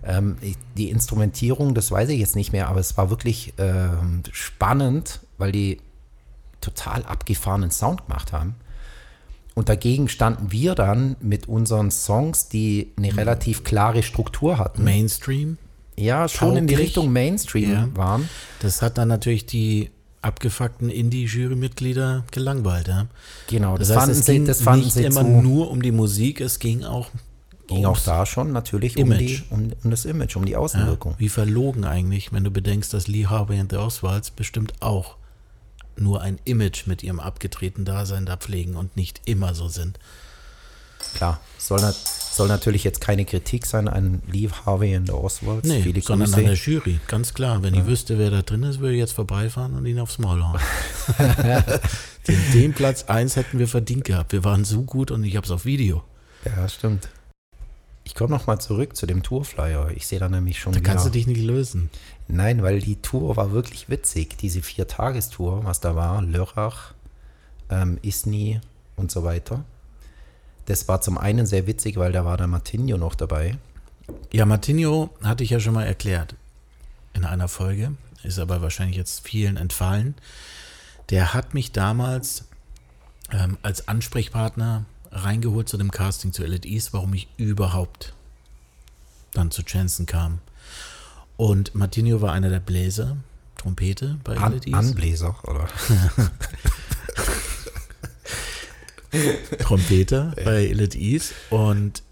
Ähm, 0.05 0.37
die 0.77 0.89
Instrumentierung, 0.89 1.75
das 1.75 1.91
weiß 1.91 2.09
ich 2.11 2.21
jetzt 2.21 2.37
nicht 2.37 2.53
mehr, 2.53 2.69
aber 2.69 2.81
es 2.81 2.97
war 2.97 3.11
wirklich 3.11 3.55
ähm, 3.59 4.23
spannend, 4.33 5.21
weil 5.37 5.53
die 5.53 5.81
total 6.61 7.05
abgefahrenen 7.05 7.71
Sound 7.71 8.07
gemacht 8.07 8.33
haben. 8.33 8.55
Und 9.55 9.69
dagegen 9.69 10.09
standen 10.09 10.53
wir 10.53 10.75
dann 10.75 11.17
mit 11.21 11.49
unseren 11.49 11.91
Songs, 11.91 12.49
die 12.49 12.93
eine 12.97 13.17
relativ 13.17 13.65
klare 13.65 14.03
Struktur 14.03 14.59
hatten. 14.59 14.85
Mainstream. 14.85 15.59
Ja, 16.01 16.29
schon 16.29 16.57
in 16.57 16.67
die. 16.67 16.75
Richtung 16.75 17.13
Mainstream 17.13 17.71
Ja. 17.73 17.89
waren. 17.95 18.29
Das 18.61 18.83
hat 18.83 18.99
dann 18.99 19.09
natürlich 19.09 19.47
die 19.47 19.91
abgefuckten 20.23 20.91
Indie-Jurymitglieder 20.91 22.25
gelangweilt. 22.31 22.89
Ja? 22.89 23.07
Genau, 23.47 23.79
das, 23.79 23.89
Das 23.89 23.97
heißt, 23.97 24.07
fanden 24.07 24.19
es 24.21 24.27
sie, 24.27 24.33
ging 24.33 24.45
das 24.47 24.61
fanden 24.63 24.85
nicht 24.85 24.93
sie 24.95 25.05
immer 25.05 25.23
zu, 25.23 25.29
nur 25.29 25.71
um 25.71 25.81
die 25.83 25.93
Musik, 25.93 26.41
es 26.41 26.59
ging 26.59 26.85
auch 26.85 27.09
ging 27.69 27.85
auch 27.87 28.01
da 28.01 28.27
schon 28.27 28.53
natürlich 28.53 28.97
um, 28.99 29.17
die, 29.17 29.43
um, 29.51 29.73
um 29.85 29.91
das 29.93 30.05
Image, 30.05 30.35
um 30.37 30.45
die 30.45 30.53
Ja, 30.53 30.59
Außenwirkung. 30.59 31.15
wie 31.19 31.29
verlogen 31.29 31.85
eigentlich, 31.85 32.33
wenn 32.33 32.43
du 32.43 32.51
bedenkst, 32.51 32.93
dass 32.93 33.07
Lee 33.07 33.27
Harvey 33.27 33.61
und 33.61 33.71
the 33.71 33.77
Oswalds 33.79 34.31
bestimmt 34.33 34.73
auch 34.81 35.17
nur 35.97 36.21
ein 36.21 36.39
Image 36.45 36.87
mit 36.89 37.03
ihrem 37.05 37.21
abgedrehten 37.21 37.85
Dasein 37.85 38.27
da 38.27 38.37
pflegen 38.37 38.75
und 38.75 38.97
nicht 38.97 39.21
immer 39.25 39.55
so 39.55 39.69
sind. 39.69 39.99
Klar, 41.15 41.41
soll, 41.59 41.81
soll 42.41 42.49
natürlich 42.49 42.85
jetzt 42.85 43.01
keine 43.01 43.25
Kritik 43.27 43.67
sein 43.67 43.87
an 43.87 44.23
Lee 44.31 44.49
Harvey 44.65 44.97
und 44.97 45.07
the 45.07 45.13
Oswalds. 45.13 45.69
Nee, 45.69 45.83
Viele 45.83 46.01
sondern 46.01 46.27
Grüße. 46.31 46.39
an 46.41 46.45
der 46.47 46.55
Jury, 46.55 46.99
ganz 47.07 47.35
klar. 47.35 47.63
Wenn 47.63 47.75
ich 47.75 47.85
wüsste, 47.87 48.19
wer 48.19 48.31
da 48.31 48.43
drin 48.43 48.63
ist, 48.63 48.81
würde 48.81 48.95
ich 48.95 48.99
jetzt 48.99 49.13
vorbeifahren 49.13 49.75
und 49.75 49.85
ihn 49.87 49.99
aufs 50.01 50.19
Maul 50.19 50.43
hauen. 50.43 50.59
den, 52.29 52.53
den 52.55 52.73
Platz 52.75 53.05
1 53.05 53.37
hätten 53.37 53.59
wir 53.59 53.69
verdient 53.69 54.05
gehabt. 54.05 54.33
Wir 54.33 54.45
waren 54.45 54.65
so 54.65 54.83
gut 54.83 55.11
und 55.11 55.25
ich 55.25 55.37
habe 55.37 55.45
es 55.45 55.51
auf 55.51 55.65
Video. 55.65 56.03
Ja, 56.45 56.69
stimmt. 56.69 57.09
Ich 58.05 58.15
komme 58.15 58.31
nochmal 58.35 58.61
zurück 58.61 58.97
zu 58.97 59.07
dem 59.07 59.23
Tourflyer. 59.23 59.91
Ich 59.95 60.07
sehe 60.07 60.19
da 60.19 60.29
nämlich 60.29 60.59
schon 60.59 60.73
Da 60.73 60.81
kannst 60.81 61.05
du 61.05 61.09
wieder- 61.11 61.13
dich 61.19 61.27
nicht 61.27 61.43
lösen. 61.43 61.91
Nein, 62.29 62.63
weil 62.63 62.81
die 62.81 62.97
Tour 62.97 63.37
war 63.37 63.53
wirklich 63.53 63.89
witzig. 63.89 64.39
Diese 64.39 64.63
Vier-Tagestour, 64.63 65.65
was 65.65 65.81
da 65.81 65.95
war, 65.95 66.23
Lörrach, 66.23 66.95
ähm, 67.71 67.99
Isny 68.03 68.61
und 68.97 69.11
so 69.11 69.23
weiter. 69.25 69.65
Das 70.67 70.89
war 70.89 71.01
zum 71.01 71.19
einen 71.19 71.47
sehr 71.47 71.67
witzig, 71.67 71.97
weil 71.97 72.13
da 72.13 72.25
war 72.25 72.37
der 72.37 72.47
Martinho 72.47 72.97
noch 72.97 73.15
dabei. 73.15 73.59
Ja, 74.33 74.47
Martinho 74.47 75.11
hatte 75.23 75.45
ich 75.45 75.51
ja 75.51 75.61
schon 75.61 75.75
mal 75.75 75.85
erklärt 75.85 76.35
in 77.15 77.25
einer 77.25 77.49
Folge, 77.49 77.93
ist 78.23 78.39
aber 78.39 78.63
wahrscheinlich 78.63 78.97
jetzt 78.97 79.27
vielen 79.27 79.57
entfallen. 79.57 80.15
Der 81.11 81.35
hat 81.35 81.55
mich 81.55 81.73
damals 81.73 82.45
ähm, 83.33 83.59
als 83.63 83.89
Ansprechpartner 83.89 84.85
reingeholt 85.11 85.69
zu 85.69 85.77
dem 85.77 85.91
Casting 85.91 86.33
zu 86.33 86.45
Elite 86.45 86.69
East, 86.69 86.93
warum 86.93 87.15
ich 87.15 87.29
überhaupt 87.37 88.15
dann 89.33 89.51
zu 89.51 89.63
Jensen 89.67 90.07
kam. 90.07 90.39
Und 91.37 91.75
Martinho 91.75 92.21
war 92.21 92.33
einer 92.33 92.51
der 92.51 92.61
Bläser, 92.61 93.17
Trompete 93.57 94.19
bei 94.23 94.37
An 94.37 94.53
Elite 94.53 94.69
East. 94.69 94.77
Anbläser, 94.77 95.37
oder? 95.45 95.69
Trompeter 99.59 100.33
bei 100.45 100.67
Elite 100.67 100.99
East 100.99 101.35
und 101.51 102.03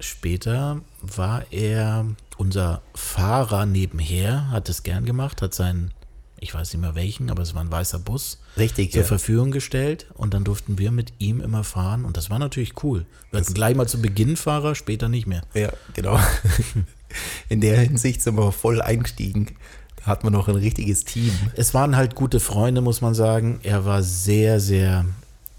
später 0.00 0.80
war 1.00 1.44
er 1.50 2.06
unser 2.36 2.82
Fahrer 2.94 3.66
nebenher, 3.66 4.50
hat 4.50 4.68
es 4.68 4.82
gern 4.82 5.04
gemacht, 5.06 5.40
hat 5.40 5.54
seinen, 5.54 5.92
ich 6.38 6.54
weiß 6.54 6.72
nicht 6.72 6.82
mehr 6.82 6.94
welchen, 6.94 7.30
aber 7.30 7.42
es 7.42 7.54
war 7.54 7.62
ein 7.62 7.72
weißer 7.72 7.98
Bus 7.98 8.38
Richtig, 8.58 8.92
zur 8.92 9.02
ja. 9.02 9.06
Verfügung 9.06 9.50
gestellt 9.50 10.06
und 10.14 10.34
dann 10.34 10.44
durften 10.44 10.78
wir 10.78 10.90
mit 10.90 11.14
ihm 11.18 11.40
immer 11.40 11.64
fahren 11.64 12.04
und 12.04 12.16
das 12.16 12.28
war 12.30 12.38
natürlich 12.38 12.82
cool. 12.82 13.06
Wir 13.30 13.40
hatten 13.40 13.54
gleich 13.54 13.74
mal 13.74 13.88
zu 13.88 14.00
Beginn 14.00 14.36
Fahrer, 14.36 14.74
später 14.74 15.08
nicht 15.08 15.26
mehr. 15.26 15.42
Ja, 15.54 15.72
genau. 15.94 16.18
In 17.48 17.60
der 17.60 17.80
Hinsicht 17.80 18.20
sind 18.20 18.36
wir 18.36 18.52
voll 18.52 18.82
eingestiegen. 18.82 19.56
Da 19.96 20.06
hat 20.06 20.24
man 20.24 20.32
noch 20.32 20.48
ein 20.48 20.56
richtiges 20.56 21.04
Team. 21.04 21.32
Es 21.54 21.72
waren 21.72 21.96
halt 21.96 22.14
gute 22.14 22.40
Freunde, 22.40 22.80
muss 22.82 23.00
man 23.00 23.14
sagen. 23.14 23.60
Er 23.62 23.86
war 23.86 24.02
sehr, 24.02 24.60
sehr 24.60 25.06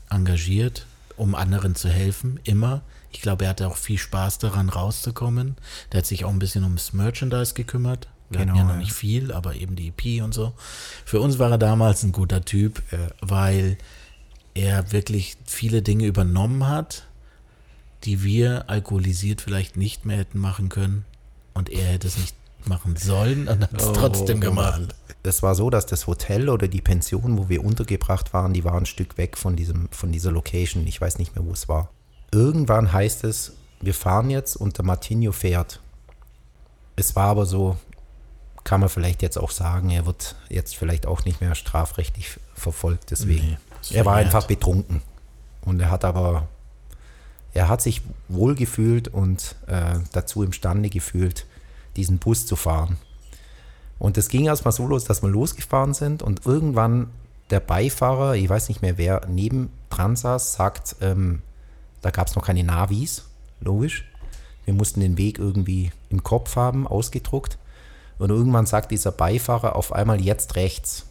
engagiert, 0.09 0.85
um 1.15 1.35
anderen 1.35 1.75
zu 1.75 1.89
helfen, 1.89 2.39
immer. 2.43 2.81
Ich 3.11 3.21
glaube, 3.21 3.45
er 3.45 3.51
hatte 3.51 3.67
auch 3.67 3.77
viel 3.77 3.97
Spaß 3.97 4.39
daran, 4.39 4.69
rauszukommen. 4.69 5.55
Der 5.91 5.99
hat 5.99 6.05
sich 6.05 6.25
auch 6.25 6.29
ein 6.29 6.39
bisschen 6.39 6.63
ums 6.63 6.93
Merchandise 6.93 7.53
gekümmert. 7.53 8.07
Wir 8.29 8.41
hatten 8.41 8.49
Genau, 8.49 8.59
ja 8.59 8.65
noch 8.65 8.73
ja. 8.73 8.79
nicht 8.79 8.93
viel, 8.93 9.31
aber 9.31 9.55
eben 9.55 9.75
die 9.75 9.87
EP 9.87 10.23
und 10.23 10.33
so. 10.33 10.53
Für 11.05 11.21
uns 11.21 11.39
war 11.39 11.49
er 11.49 11.57
damals 11.57 12.03
ein 12.03 12.11
guter 12.11 12.43
Typ, 12.43 12.81
äh, 12.91 13.07
weil 13.21 13.77
er 14.53 14.91
wirklich 14.91 15.37
viele 15.45 15.81
Dinge 15.81 16.05
übernommen 16.05 16.67
hat, 16.67 17.07
die 18.03 18.23
wir 18.23 18.69
alkoholisiert 18.69 19.41
vielleicht 19.41 19.77
nicht 19.77 20.05
mehr 20.05 20.17
hätten 20.17 20.39
machen 20.39 20.69
können. 20.69 21.05
Und 21.53 21.69
er 21.69 21.85
hätte 21.85 22.07
es 22.07 22.17
nicht 22.17 22.35
machen 22.67 22.95
sollen 22.95 23.47
und 23.47 23.61
hat 23.61 23.81
es 23.81 23.93
trotzdem 23.93 24.41
gemacht. 24.41 24.95
Es 25.23 25.43
war 25.43 25.55
so, 25.55 25.69
dass 25.69 25.85
das 25.85 26.07
Hotel 26.07 26.49
oder 26.49 26.67
die 26.67 26.81
Pension, 26.81 27.37
wo 27.37 27.49
wir 27.49 27.63
untergebracht 27.63 28.33
waren, 28.33 28.53
die 28.53 28.63
war 28.63 28.75
ein 28.75 28.85
Stück 28.85 29.17
weg 29.17 29.37
von, 29.37 29.55
diesem, 29.55 29.89
von 29.91 30.11
dieser 30.11 30.31
Location. 30.31 30.87
Ich 30.87 31.01
weiß 31.01 31.17
nicht 31.19 31.35
mehr, 31.35 31.45
wo 31.45 31.51
es 31.51 31.67
war. 31.67 31.89
Irgendwann 32.31 32.93
heißt 32.93 33.23
es, 33.23 33.53
wir 33.81 33.93
fahren 33.93 34.29
jetzt 34.29 34.55
und 34.55 34.77
der 34.77 34.85
Martino 34.85 35.31
fährt. 35.31 35.81
Es 36.95 37.15
war 37.15 37.27
aber 37.27 37.45
so, 37.45 37.77
kann 38.63 38.81
man 38.81 38.89
vielleicht 38.89 39.21
jetzt 39.21 39.37
auch 39.37 39.51
sagen, 39.51 39.89
er 39.91 40.05
wird 40.05 40.35
jetzt 40.49 40.75
vielleicht 40.75 41.05
auch 41.05 41.25
nicht 41.25 41.41
mehr 41.41 41.55
strafrechtlich 41.55 42.37
verfolgt. 42.53 43.11
Deswegen. 43.11 43.57
Nee, 43.91 43.97
er 43.97 44.05
war 44.05 44.15
einfach 44.15 44.45
betrunken. 44.45 45.01
Und 45.61 45.79
er 45.79 45.91
hat 45.91 46.03
aber, 46.03 46.47
er 47.53 47.69
hat 47.69 47.81
sich 47.81 48.01
wohl 48.27 48.55
gefühlt 48.55 49.07
und 49.07 49.55
äh, 49.67 49.99
dazu 50.11 50.43
imstande 50.43 50.89
gefühlt, 50.89 51.45
diesen 51.97 52.19
Bus 52.19 52.45
zu 52.45 52.55
fahren. 52.55 52.97
Und 53.99 54.17
es 54.17 54.29
ging 54.29 54.45
erstmal 54.45 54.71
so 54.71 54.85
los, 54.87 55.03
dass 55.03 55.23
wir 55.23 55.29
losgefahren 55.29 55.93
sind 55.93 56.21
und 56.23 56.45
irgendwann 56.45 57.09
der 57.49 57.59
Beifahrer, 57.59 58.35
ich 58.35 58.47
weiß 58.47 58.69
nicht 58.69 58.81
mehr 58.81 58.97
wer, 58.97 59.21
neben 59.27 59.71
dran 59.89 60.15
saß, 60.15 60.53
sagt, 60.53 60.97
ähm, 61.01 61.41
da 62.01 62.11
gab 62.11 62.27
es 62.27 62.35
noch 62.35 62.45
keine 62.45 62.63
Navis, 62.63 63.25
logisch. 63.59 64.05
Wir 64.65 64.73
mussten 64.73 64.99
den 64.99 65.17
Weg 65.17 65.39
irgendwie 65.39 65.91
im 66.09 66.23
Kopf 66.23 66.55
haben, 66.55 66.87
ausgedruckt. 66.87 67.57
Und 68.19 68.29
irgendwann 68.29 68.65
sagt 68.65 68.91
dieser 68.91 69.11
Beifahrer 69.11 69.75
auf 69.75 69.93
einmal 69.93 70.21
jetzt 70.21 70.55
rechts. 70.55 71.05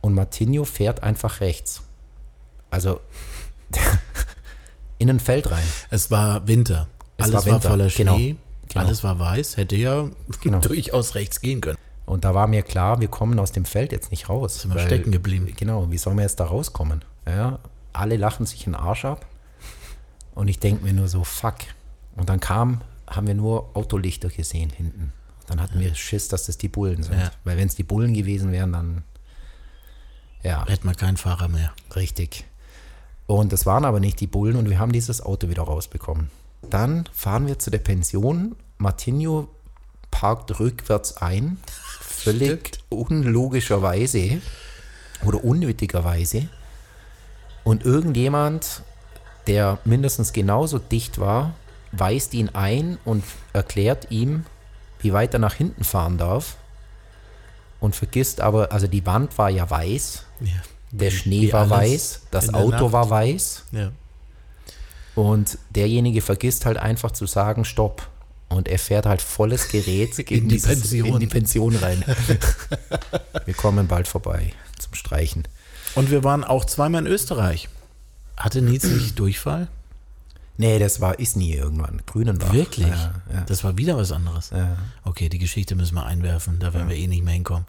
Und 0.00 0.14
Martinho 0.14 0.64
fährt 0.64 1.02
einfach 1.02 1.40
rechts. 1.40 1.82
Also 2.70 3.00
in 4.98 5.10
ein 5.10 5.20
Feld 5.20 5.50
rein. 5.50 5.64
Es 5.90 6.10
war 6.10 6.46
Winter. 6.46 6.88
Es 7.16 7.24
Alles 7.24 7.34
war 7.34 7.46
war, 7.46 7.52
Winter, 7.52 7.68
voller 7.70 7.88
genau. 7.88 8.14
Schnee. 8.14 8.28
Genau. 8.28 8.40
Alles 8.78 9.02
war 9.04 9.18
weiß. 9.18 9.56
Hätte 9.56 9.76
ja 9.76 10.08
Genau. 10.40 10.58
durchaus 10.60 11.14
rechts 11.14 11.40
gehen 11.40 11.60
können. 11.60 11.78
Und 12.06 12.24
da 12.24 12.34
war 12.34 12.46
mir 12.46 12.62
klar, 12.62 13.00
wir 13.00 13.08
kommen 13.08 13.38
aus 13.38 13.52
dem 13.52 13.64
Feld 13.64 13.92
jetzt 13.92 14.10
nicht 14.10 14.28
raus. 14.28 14.62
Sind 14.62 14.74
wir 14.74 14.80
stecken 14.80 15.12
geblieben. 15.12 15.52
Genau, 15.56 15.90
wie 15.90 15.98
sollen 15.98 16.16
wir 16.16 16.22
jetzt 16.22 16.40
da 16.40 16.44
rauskommen? 16.44 17.04
Ja, 17.26 17.60
alle 17.92 18.16
lachen 18.16 18.46
sich 18.46 18.64
den 18.64 18.74
Arsch 18.74 19.04
ab. 19.04 19.26
Und 20.34 20.48
ich 20.48 20.58
denke 20.58 20.84
mir 20.84 20.92
nur 20.92 21.08
so, 21.08 21.22
fuck. 21.24 21.56
Und 22.16 22.28
dann 22.28 22.40
kam, 22.40 22.80
haben 23.06 23.26
wir 23.26 23.34
nur 23.34 23.70
Autolichter 23.76 24.28
gesehen 24.28 24.70
hinten. 24.70 25.12
Dann 25.46 25.60
hatten 25.60 25.78
wir 25.80 25.94
Schiss, 25.94 26.28
dass 26.28 26.46
das 26.46 26.58
die 26.58 26.68
Bullen 26.68 27.02
sind. 27.02 27.18
Ja. 27.18 27.30
Weil 27.44 27.56
wenn 27.56 27.68
es 27.68 27.74
die 27.74 27.82
Bullen 27.82 28.14
gewesen 28.14 28.52
wären, 28.52 28.72
dann 28.72 29.04
ja, 30.42 30.66
Hätten 30.66 30.86
wir 30.88 30.94
keinen 30.94 31.16
Fahrer 31.16 31.48
mehr. 31.48 31.72
richtig. 31.94 32.44
Und 33.26 33.52
das 33.52 33.66
waren 33.66 33.84
aber 33.84 34.00
nicht 34.00 34.18
die 34.20 34.26
Bullen 34.26 34.56
und 34.56 34.68
wir 34.68 34.78
haben 34.78 34.90
dieses 34.90 35.20
Auto 35.20 35.48
wieder 35.48 35.62
rausbekommen. 35.62 36.30
Dann 36.70 37.04
fahren 37.12 37.46
wir 37.46 37.58
zu 37.58 37.70
der 37.70 37.78
Pension. 37.78 38.56
Martinho 38.78 39.48
parkt 40.10 40.58
rückwärts 40.58 41.16
ein, 41.18 41.58
völlig 42.00 42.78
unlogischerweise 42.88 44.40
oder 45.24 45.44
unnötigerweise. 45.44 46.48
Und 47.64 47.84
irgendjemand, 47.84 48.82
der 49.46 49.78
mindestens 49.84 50.32
genauso 50.32 50.78
dicht 50.78 51.18
war, 51.18 51.54
weist 51.92 52.34
ihn 52.34 52.50
ein 52.50 52.98
und 53.04 53.24
erklärt 53.52 54.10
ihm, 54.10 54.44
wie 55.00 55.12
weit 55.12 55.34
er 55.34 55.40
nach 55.40 55.54
hinten 55.54 55.84
fahren 55.84 56.18
darf. 56.18 56.56
Und 57.80 57.96
vergisst 57.96 58.40
aber, 58.40 58.72
also 58.72 58.86
die 58.86 59.06
Wand 59.06 59.36
war 59.38 59.48
ja 59.50 59.68
weiß, 59.68 60.24
Ja. 60.40 60.52
der 60.90 61.10
Schnee 61.10 61.52
war 61.52 61.62
alles 61.62 61.70
weiß, 61.70 62.20
das 62.30 62.52
Auto 62.54 62.92
war 62.92 63.08
weiß. 63.08 63.64
Ja. 63.72 63.90
Und 65.14 65.58
derjenige 65.70 66.20
vergisst 66.22 66.66
halt 66.66 66.76
einfach 66.78 67.10
zu 67.10 67.26
sagen, 67.26 67.64
stopp. 67.64 68.08
Und 68.48 68.68
er 68.68 68.78
fährt 68.78 69.06
halt 69.06 69.22
volles 69.22 69.68
Gerät 69.68 70.18
In 70.30 70.48
die 70.48 70.56
dieses- 70.56 70.68
Pension. 70.80 71.08
in 71.08 71.18
die 71.20 71.26
Pension 71.26 71.76
rein. 71.76 72.04
Wir 73.44 73.54
kommen 73.54 73.86
bald 73.86 74.08
vorbei 74.08 74.52
zum 74.78 74.94
Streichen. 74.94 75.46
Und 75.94 76.10
wir 76.10 76.22
waren 76.24 76.44
auch 76.44 76.64
zweimal 76.64 77.04
in 77.04 77.12
Österreich. 77.12 77.68
Hatte 78.36 78.62
Nils 78.62 78.84
nicht 78.84 79.18
Durchfall? 79.18 79.68
Nee, 80.56 80.78
das 80.78 81.00
war 81.00 81.18
ist 81.18 81.36
nie 81.36 81.54
irgendwann. 81.54 82.02
Grünenbach. 82.06 82.52
Wirklich? 82.52 82.86
Ja, 82.86 83.14
ja. 83.32 83.40
Das 83.46 83.64
war 83.64 83.76
wieder 83.78 83.96
was 83.96 84.12
anderes. 84.12 84.50
Ja. 84.50 84.76
Okay, 85.04 85.28
die 85.28 85.38
Geschichte 85.38 85.74
müssen 85.74 85.94
wir 85.94 86.04
einwerfen, 86.04 86.58
da 86.60 86.74
werden 86.74 86.88
wir 86.88 86.96
eh 86.96 87.06
nicht 87.06 87.24
mehr 87.24 87.32
hinkommen. 87.34 87.66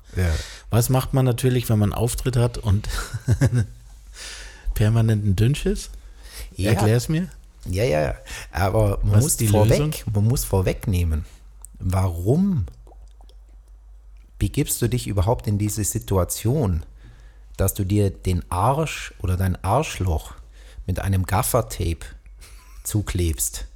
Was 0.69 0.89
macht 0.89 1.13
man 1.13 1.23
natürlich, 1.25 1.69
wenn 1.69 1.80
man 1.80 1.93
einen 1.93 1.99
Auftritt 2.01 2.36
hat 2.36 2.58
und 2.58 2.89
permanenten 4.73 5.36
Dünnschiss? 5.36 5.89
Ja. 6.56 6.72
Erklär's 6.72 7.10
mir. 7.10 7.28
Ja, 7.66 7.84
ja, 7.84 8.02
ja. 8.02 8.16
Aber 8.52 9.00
man 9.04 9.16
Was 9.16 9.24
muss 9.24 9.38
die 9.38 9.48
vorweg, 9.48 9.80
Lösung? 9.80 9.94
man 10.14 10.28
muss 10.28 10.44
vorwegnehmen. 10.44 11.26
Warum 11.80 12.66
begibst 14.40 14.82
du 14.82 14.88
dich 14.88 15.08
überhaupt 15.08 15.48
in 15.48 15.58
diese 15.58 15.84
Situation, 15.84 16.84
dass 17.58 17.74
du 17.76 17.84
dir 17.84 18.10
den 18.10 18.44
Arsch 18.50 19.14
oder 19.22 19.38
dein 19.38 19.64
Arschloch 19.64 20.34
mit 20.88 21.00
einem 21.00 21.26
Gaffertape 21.26 22.00
zuklebst, 22.84 23.68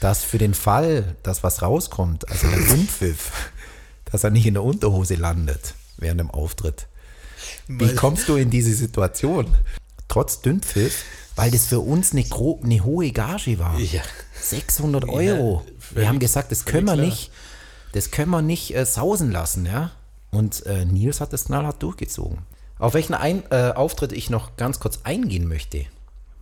dass 0.00 0.22
für 0.22 0.36
den 0.36 0.52
Fall, 0.52 1.16
dass 1.22 1.42
was 1.42 1.62
rauskommt, 1.62 2.28
also 2.28 2.48
der 2.48 2.58
Dumpfiff, 2.58 3.32
dass 4.04 4.24
er 4.24 4.30
nicht 4.30 4.46
in 4.46 4.54
der 4.54 4.62
Unterhose 4.62 5.14
landet 5.14 5.74
während 5.96 6.20
dem 6.20 6.30
Auftritt. 6.30 6.86
Wie 7.66 7.94
kommst 7.94 8.28
du 8.28 8.36
in 8.36 8.50
diese 8.50 8.74
Situation? 8.74 9.46
Trotz 10.08 10.40
Dünnpfiff, 10.42 11.04
weil 11.36 11.50
das 11.50 11.66
für 11.66 11.80
uns 11.80 12.12
eine, 12.12 12.24
eine 12.62 12.84
hohe 12.84 13.10
Gage 13.12 13.58
war. 13.58 13.78
Ja. 13.78 14.02
600 14.40 15.08
Euro. 15.08 15.64
wir 15.90 16.08
haben 16.08 16.18
gesagt, 16.18 16.52
das 16.52 16.64
können 16.64 16.86
wir 16.86 16.94
klar. 16.94 17.06
nicht, 17.06 17.30
das 17.92 18.10
können 18.10 18.30
wir 18.30 18.42
nicht 18.42 18.74
äh, 18.74 18.84
sausen 18.84 19.30
lassen, 19.30 19.66
ja. 19.66 19.92
Und 20.30 20.66
äh, 20.66 20.84
Nils 20.84 21.20
hat 21.20 21.32
das 21.32 21.46
knallhart 21.46 21.82
durchgezogen. 21.82 22.38
Auf 22.78 22.94
welchen 22.94 23.14
Ein 23.14 23.44
äh, 23.50 23.70
Auftritt 23.70 24.12
ich 24.12 24.30
noch 24.30 24.56
ganz 24.56 24.80
kurz 24.80 25.00
eingehen 25.04 25.46
möchte. 25.46 25.86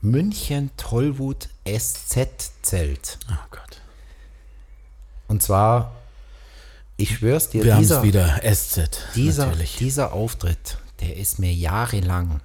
München 0.00 0.70
Tollwut 0.76 1.48
SZ-Zelt. 1.64 3.18
Oh 3.30 3.46
Gott. 3.50 3.80
Und 5.28 5.42
zwar, 5.42 5.94
ich 6.96 7.16
schwör's 7.18 7.50
dir, 7.50 7.64
Wir 7.64 7.74
haben 7.74 7.82
dieser, 7.82 7.98
es 7.98 8.02
wieder. 8.02 8.40
SZ. 8.42 8.90
dieser, 9.14 9.46
natürlich. 9.46 9.76
dieser 9.76 10.12
Auftritt, 10.12 10.78
der 11.00 11.16
ist 11.16 11.38
mir 11.38 11.52
jahrelang, 11.52 12.40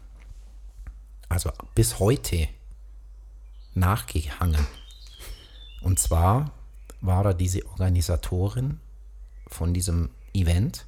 also 1.30 1.52
bis 1.76 2.00
heute, 2.00 2.48
nachgehangen. 3.74 4.66
Und 5.82 6.00
zwar 6.00 6.52
war 7.02 7.24
da 7.24 7.34
diese 7.34 7.66
Organisatorin 7.68 8.80
von 9.48 9.74
diesem 9.74 10.10
Event 10.34 10.86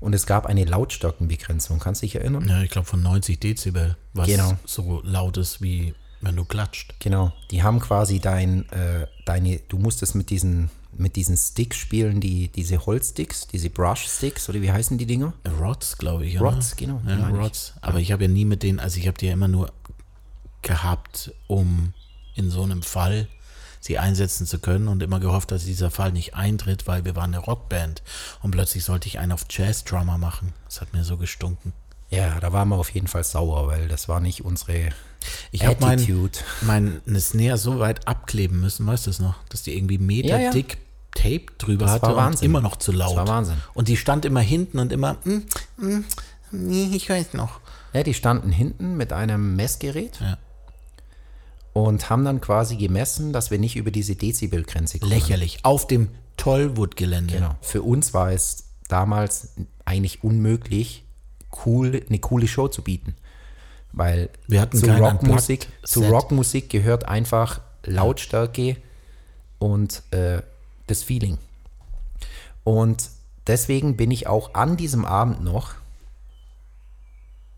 und 0.00 0.14
es 0.14 0.26
gab 0.26 0.46
eine 0.46 0.64
Lautstärkenbegrenzung. 0.64 1.78
Kannst 1.78 2.02
du 2.02 2.06
dich 2.06 2.16
erinnern? 2.16 2.48
Ja, 2.48 2.62
ich 2.62 2.70
glaube 2.70 2.86
von 2.88 3.02
90 3.02 3.38
Dezibel, 3.38 3.96
was 4.14 4.26
Genau. 4.28 4.54
so 4.64 5.02
laut 5.04 5.36
ist, 5.36 5.60
wie 5.60 5.94
wenn 6.22 6.36
du 6.36 6.44
klatscht. 6.44 6.94
Genau. 7.00 7.32
Die 7.50 7.62
haben 7.62 7.80
quasi 7.80 8.18
dein, 8.18 8.68
äh, 8.70 9.06
deine, 9.26 9.58
du 9.68 9.78
musstest 9.78 10.14
mit 10.14 10.30
diesen, 10.30 10.70
mit 10.92 11.16
diesen 11.16 11.36
Sticks 11.36 11.76
spielen, 11.76 12.20
die, 12.20 12.48
diese 12.48 12.84
Holzsticks, 12.84 13.46
diese 13.46 13.70
Brush-Sticks 13.70 14.48
oder 14.48 14.60
wie 14.60 14.72
heißen 14.72 14.98
die 14.98 15.06
Dinger? 15.06 15.32
Rods, 15.60 15.98
glaube 15.98 16.26
ich. 16.26 16.40
Oder? 16.40 16.52
Rods, 16.52 16.76
genau, 16.76 17.00
Ja, 17.06 17.28
ich. 17.28 17.34
Rods. 17.34 17.74
Aber 17.80 18.00
ich 18.00 18.12
habe 18.12 18.24
ja 18.24 18.28
nie 18.28 18.44
mit 18.44 18.62
denen, 18.62 18.80
also 18.80 18.98
ich 18.98 19.06
habe 19.06 19.18
die 19.18 19.26
ja 19.26 19.32
immer 19.32 19.48
nur 19.48 19.72
gehabt, 20.62 21.32
um 21.46 21.94
in 22.34 22.50
so 22.50 22.62
einem 22.62 22.82
Fall 22.82 23.28
sie 23.80 23.98
einsetzen 23.98 24.46
zu 24.46 24.58
können 24.58 24.88
und 24.88 25.02
immer 25.02 25.20
gehofft, 25.20 25.52
dass 25.52 25.64
dieser 25.64 25.90
Fall 25.90 26.12
nicht 26.12 26.34
eintritt, 26.34 26.86
weil 26.86 27.04
wir 27.04 27.16
waren 27.16 27.34
eine 27.34 27.42
Rockband 27.42 28.02
und 28.42 28.50
plötzlich 28.50 28.84
sollte 28.84 29.08
ich 29.08 29.18
einen 29.18 29.32
auf 29.32 29.46
Jazz-Drummer 29.48 30.18
machen. 30.18 30.52
Das 30.66 30.80
hat 30.82 30.92
mir 30.92 31.02
so 31.02 31.16
gestunken. 31.16 31.72
Ja, 32.10 32.40
da 32.40 32.52
waren 32.52 32.68
wir 32.68 32.76
auf 32.76 32.90
jeden 32.90 33.06
Fall 33.06 33.24
sauer, 33.24 33.68
weil 33.68 33.88
das 33.88 34.08
war 34.08 34.20
nicht 34.20 34.44
unsere 34.44 34.90
Ich 35.52 35.66
habe 35.66 35.76
mein, 35.80 35.98
Attitude. 35.98 36.38
mein 36.62 37.00
eine 37.06 37.20
Snare 37.20 37.58
so 37.58 37.78
weit 37.80 38.06
abkleben 38.06 38.60
müssen, 38.60 38.86
weißt 38.86 39.06
du 39.06 39.10
es 39.10 39.18
noch, 39.18 39.34
dass 39.48 39.62
die 39.62 39.76
irgendwie 39.76 39.98
Meter 39.98 40.28
Ja, 40.28 40.38
ja. 40.38 40.50
dick 40.50 40.78
Tape 41.12 41.46
drüber 41.58 41.86
Das 41.86 41.94
hatte 41.94 42.06
war 42.06 42.16
Wahnsinn. 42.16 42.46
immer 42.46 42.60
noch 42.60 42.76
zu 42.76 42.92
laut. 42.92 43.10
Das 43.10 43.16
war 43.16 43.28
Wahnsinn. 43.28 43.56
Und 43.74 43.88
die 43.88 43.96
stand 43.96 44.24
immer 44.24 44.40
hinten 44.40 44.78
und 44.78 44.92
immer, 44.92 45.16
mm, 45.24 45.38
mm, 45.78 46.04
nee, 46.52 46.90
ich 46.94 47.10
weiß 47.10 47.34
noch. 47.34 47.58
Ja, 47.92 48.04
die 48.04 48.14
standen 48.14 48.52
hinten 48.52 48.96
mit 48.96 49.12
einem 49.12 49.56
Messgerät 49.56 50.20
Ja. 50.20 50.38
und 51.72 52.10
haben 52.10 52.24
dann 52.24 52.40
quasi 52.40 52.76
gemessen, 52.76 53.32
dass 53.32 53.50
wir 53.50 53.58
nicht 53.58 53.74
über 53.76 53.90
diese 53.90 54.14
Dezibelgrenze 54.14 55.00
kommen. 55.00 55.10
Lächerlich. 55.10 55.64
Auf 55.64 55.86
dem 55.88 56.08
Tollwood-Gelände. 56.36 57.34
Genau. 57.34 57.56
Für 57.60 57.82
uns 57.82 58.14
war 58.14 58.30
es 58.32 58.64
damals 58.88 59.54
eigentlich 59.84 60.22
unmöglich, 60.22 61.04
cool, 61.66 62.02
eine 62.08 62.18
coole 62.20 62.46
Show 62.48 62.68
zu 62.68 62.82
bieten. 62.82 63.16
Weil 63.92 64.30
Wir 64.46 64.60
hatten 64.60 64.76
zu 64.76 64.86
Rockmusik, 64.86 65.68
zu. 65.82 66.04
Rockmusik 66.04 66.70
gehört 66.70 67.06
einfach 67.06 67.60
Lautstärke 67.84 68.76
und 69.58 70.02
äh, 70.12 70.42
das 70.86 71.02
Feeling. 71.02 71.38
Und 72.64 73.10
deswegen 73.46 73.96
bin 73.96 74.10
ich 74.10 74.26
auch 74.26 74.54
an 74.54 74.76
diesem 74.76 75.04
Abend 75.04 75.42
noch 75.42 75.74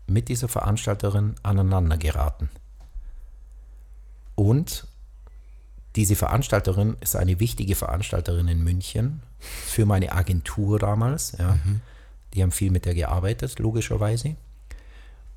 mit 0.07 0.29
dieser 0.29 0.47
Veranstalterin 0.47 1.35
aneinander 1.43 1.97
geraten. 1.97 2.49
Und 4.35 4.87
diese 5.95 6.15
Veranstalterin 6.15 6.97
ist 7.01 7.15
eine 7.15 7.39
wichtige 7.39 7.75
Veranstalterin 7.75 8.47
in 8.47 8.63
München 8.63 9.21
für 9.39 9.85
meine 9.85 10.11
Agentur 10.11 10.79
damals. 10.79 11.33
Ja. 11.37 11.57
Die 12.33 12.41
haben 12.41 12.51
viel 12.51 12.71
mit 12.71 12.85
der 12.85 12.95
gearbeitet, 12.95 13.59
logischerweise. 13.59 14.35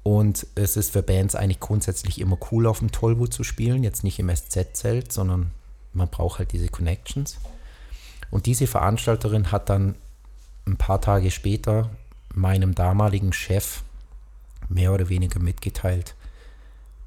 Und 0.07 0.47
es 0.55 0.77
ist 0.77 0.93
für 0.93 1.03
Bands 1.03 1.35
eigentlich 1.35 1.59
grundsätzlich 1.59 2.21
immer 2.21 2.39
cool, 2.53 2.69
auf 2.69 2.79
dem 2.79 2.93
Tollwood 2.93 3.35
zu 3.35 3.43
spielen. 3.43 3.83
Jetzt 3.83 4.05
nicht 4.05 4.21
im 4.21 4.29
SZ-Zelt, 4.29 5.11
sondern 5.11 5.51
man 5.95 6.09
braucht 6.09 6.39
halt 6.39 6.53
diese 6.53 6.69
Connections. 6.69 7.39
Und 8.31 8.47
diese 8.47 8.69
Veranstalterin 8.69 9.51
hat 9.51 9.69
dann 9.69 9.97
ein 10.65 10.77
paar 10.77 11.01
Tage 11.01 11.33
später 11.33 11.91
meinem 12.33 12.77
damaligen 12.77 13.33
Chef 13.33 13.83
mehr 14.69 14.95
oder 14.95 15.09
weniger 15.09 15.41
mitgeteilt, 15.41 16.15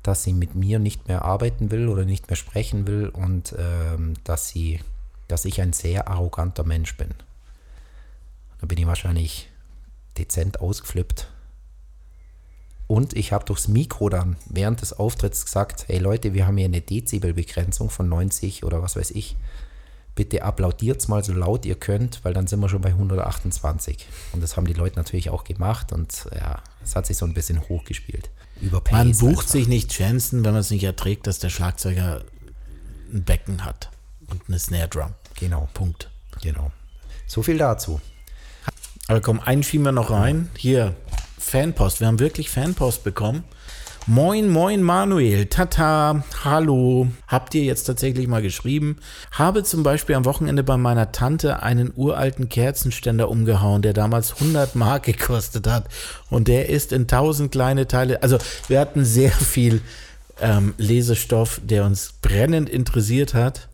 dass 0.04 0.24
sie 0.24 0.34
mit 0.34 0.56
mir 0.56 0.78
nicht 0.78 1.08
mehr 1.08 1.24
arbeiten 1.24 1.72
will 1.72 1.88
oder 1.88 2.04
nicht 2.04 2.28
mehr 2.28 2.36
sprechen 2.36 2.86
will 2.86 3.08
und 3.08 3.56
ähm, 3.58 4.16
dass 4.26 4.50
sie, 4.50 4.82
dass 5.30 5.46
ich 5.46 5.62
ein 5.62 5.72
sehr 5.72 6.10
arroganter 6.10 6.66
Mensch 6.66 6.98
bin. 6.98 7.14
Da 8.60 8.68
bin 8.68 8.78
ich 8.78 8.88
wahrscheinlich 8.88 9.50
dezent 10.18 10.60
ausgeflippt. 10.60 11.30
Und 12.90 13.16
ich 13.16 13.34
habe 13.34 13.46
durchs 13.46 13.68
Mikro 13.68 14.10
dann 14.10 14.36
während 14.48 14.82
des 14.82 14.94
Auftritts 14.94 15.46
gesagt, 15.46 15.86
hey 15.88 16.00
Leute, 16.00 16.34
wir 16.34 16.48
haben 16.48 16.58
hier 16.58 16.66
eine 16.66 16.82
Dezibelbegrenzung 16.82 17.92
von 17.92 18.10
90 18.10 18.64
oder 18.64 18.82
was 18.82 18.96
weiß 18.96 19.12
ich. 19.12 19.38
Bitte 20.16 20.42
applaudiert 20.42 21.08
mal 21.08 21.24
so 21.24 21.32
laut 21.34 21.68
ihr 21.68 21.76
könnt, 21.76 22.26
weil 22.26 22.34
dann 22.34 22.48
sind 22.48 22.60
wir 22.62 22.68
schon 22.68 22.82
bei 22.82 22.90
128. 22.90 24.08
Und 24.32 24.42
das 24.42 24.58
haben 24.58 24.66
die 24.66 24.74
Leute 24.74 24.96
natürlich 24.96 25.30
auch 25.30 25.44
gemacht 25.44 25.94
und 25.94 26.26
ja, 26.36 26.64
es 26.84 26.96
hat 26.96 27.06
sich 27.06 27.16
so 27.16 27.28
ein 27.28 27.36
bisschen 27.36 27.62
hochgespielt. 27.70 28.32
Über 28.60 28.82
Man 28.92 29.12
bucht 29.12 29.30
einfach. 29.30 29.44
sich 29.44 29.68
nicht 29.68 29.98
Jensen, 30.00 30.44
wenn 30.44 30.54
man 30.54 30.62
es 30.62 30.72
nicht 30.72 30.84
erträgt, 30.84 31.28
dass 31.28 31.38
der 31.38 31.50
Schlagzeuger 31.50 32.24
ein 33.14 33.24
Becken 33.24 33.66
hat 33.66 33.92
und 34.32 34.42
eine 34.48 34.58
Snare 34.58 34.88
Drum. 34.88 35.14
Genau, 35.40 35.70
Punkt. 35.76 36.10
genau. 36.42 36.72
So 37.28 37.44
viel 37.44 37.60
dazu. 37.60 38.02
Aber 39.08 39.22
komm, 39.22 39.40
einen 39.40 39.62
schieben 39.62 39.86
wir 39.86 39.92
noch 39.92 40.10
rein. 40.10 40.50
Hier, 40.58 40.96
Fanpost. 41.50 42.00
Wir 42.00 42.06
haben 42.06 42.20
wirklich 42.20 42.52
Fanpost 42.52 43.04
bekommen. 43.04 43.44
Moin, 44.06 44.50
moin 44.50 44.84
Manuel, 44.84 45.48
tata, 45.48 46.24
hallo. 46.44 47.08
Habt 47.28 47.56
ihr 47.56 47.64
jetzt 47.64 47.86
tatsächlich 47.86 48.28
mal 48.28 48.44
geschrieben? 48.44 48.98
Habe 49.32 49.64
zum 49.64 49.82
Beispiel 49.82 50.16
am 50.16 50.26
Wochenende 50.26 50.64
bei 50.64 50.78
meiner 50.78 51.12
Tante 51.12 51.64
einen 51.64 51.92
uralten 51.96 52.50
Kerzenständer 52.50 53.30
umgehauen, 53.30 53.82
der 53.82 53.94
damals 53.94 54.34
100 54.34 54.76
Mark 54.76 55.04
gekostet 55.04 55.66
hat. 55.68 55.88
Und 56.30 56.48
der 56.48 56.70
ist 56.70 56.92
in 56.92 57.08
tausend 57.08 57.52
kleine 57.52 57.88
Teile. 57.88 58.22
Also 58.22 58.38
wir 58.68 58.80
hatten 58.80 59.04
sehr 59.04 59.32
viel 59.32 59.82
ähm, 60.40 60.76
Lesestoff, 60.78 61.62
der 61.64 61.84
uns 61.84 62.14
brennend 62.22 62.70
interessiert 62.70 63.34
hat. 63.34 63.70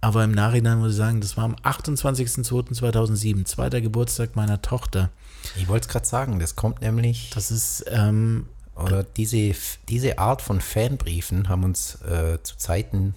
Aber 0.00 0.24
im 0.24 0.32
Nachhinein 0.32 0.78
muss 0.78 0.92
ich 0.92 0.96
sagen, 0.96 1.20
das 1.20 1.36
war 1.36 1.44
am 1.44 1.54
28.02.2007, 1.54 3.44
zweiter 3.44 3.80
Geburtstag 3.80 4.34
meiner 4.34 4.62
Tochter. 4.62 5.10
Ich 5.56 5.68
wollte 5.68 5.86
es 5.86 5.92
gerade 5.92 6.06
sagen, 6.06 6.38
das 6.38 6.56
kommt 6.56 6.80
nämlich, 6.80 7.30
Das 7.34 7.50
ist, 7.50 7.84
ähm, 7.88 8.48
oder 8.74 9.04
diese, 9.04 9.54
diese 9.88 10.18
Art 10.18 10.42
von 10.42 10.60
Fanbriefen 10.60 11.48
haben 11.48 11.64
uns 11.64 11.96
äh, 12.02 12.38
zu 12.42 12.56
Zeiten 12.56 13.14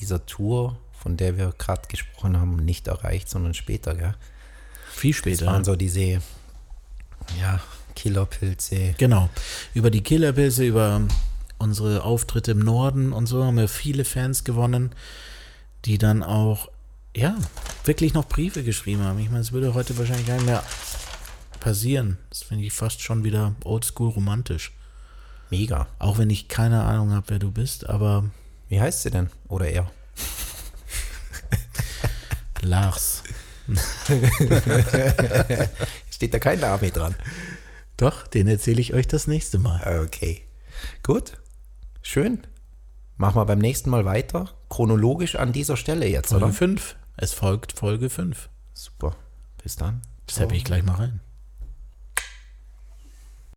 dieser 0.00 0.26
Tour, 0.26 0.78
von 0.92 1.16
der 1.16 1.36
wir 1.38 1.54
gerade 1.56 1.88
gesprochen 1.88 2.38
haben, 2.38 2.56
nicht 2.56 2.86
erreicht, 2.88 3.28
sondern 3.28 3.54
später, 3.54 3.94
gell? 3.94 4.14
viel 4.92 5.12
Das 5.12 5.18
später. 5.18 5.46
waren 5.46 5.64
so 5.64 5.76
diese, 5.76 6.20
ja, 7.40 7.60
Killerpilze. 7.94 8.94
Genau. 8.98 9.28
Über 9.74 9.90
die 9.90 10.02
Killerpilze, 10.02 10.64
über 10.64 11.00
unsere 11.58 12.02
Auftritte 12.04 12.52
im 12.52 12.60
Norden 12.60 13.12
und 13.12 13.26
so 13.26 13.44
haben 13.44 13.56
wir 13.56 13.68
viele 13.68 14.04
Fans 14.04 14.44
gewonnen, 14.44 14.92
die 15.84 15.98
dann 15.98 16.22
auch, 16.22 16.68
ja, 17.16 17.36
wirklich 17.84 18.14
noch 18.14 18.26
Briefe 18.28 18.62
geschrieben 18.62 19.02
haben. 19.02 19.18
Ich 19.18 19.28
meine, 19.28 19.40
es 19.40 19.52
würde 19.52 19.74
heute 19.74 19.96
wahrscheinlich 19.98 20.26
gar 20.26 20.36
nicht 20.36 20.46
mehr 20.46 20.62
passieren. 21.60 22.18
Das 22.30 22.42
finde 22.42 22.64
ich 22.64 22.72
fast 22.72 23.00
schon 23.02 23.24
wieder 23.24 23.54
oldschool 23.64 24.10
romantisch. 24.10 24.72
Mega. 25.50 25.86
Auch 25.98 26.18
wenn 26.18 26.30
ich 26.30 26.48
keine 26.48 26.82
Ahnung 26.82 27.12
habe, 27.12 27.30
wer 27.30 27.38
du 27.38 27.50
bist, 27.50 27.88
aber 27.88 28.30
Wie 28.68 28.80
heißt 28.80 29.02
sie 29.02 29.10
denn? 29.10 29.30
Oder 29.48 29.68
er? 29.68 29.90
Lars. 32.60 33.22
Steht 36.10 36.34
da 36.34 36.38
kein 36.38 36.60
Name 36.60 36.90
dran. 36.90 37.14
Doch, 37.96 38.26
den 38.26 38.46
erzähle 38.48 38.80
ich 38.80 38.94
euch 38.94 39.06
das 39.06 39.26
nächste 39.26 39.58
Mal. 39.58 40.02
Okay. 40.04 40.42
Gut. 41.02 41.32
Schön. 42.02 42.46
Machen 43.16 43.36
wir 43.36 43.44
beim 43.46 43.58
nächsten 43.58 43.90
Mal 43.90 44.04
weiter. 44.04 44.50
Chronologisch 44.68 45.36
an 45.36 45.52
dieser 45.52 45.76
Stelle 45.76 46.06
jetzt, 46.06 46.28
Folge 46.28 46.44
oder? 46.46 46.54
5. 46.54 46.96
Es 47.16 47.32
folgt 47.32 47.72
Folge 47.72 48.10
5. 48.10 48.48
Super. 48.74 49.16
Bis 49.62 49.76
dann. 49.76 50.02
Das 50.26 50.40
habe 50.40 50.54
ich 50.54 50.64
gleich 50.64 50.84
mal 50.84 50.94
rein. 50.94 51.20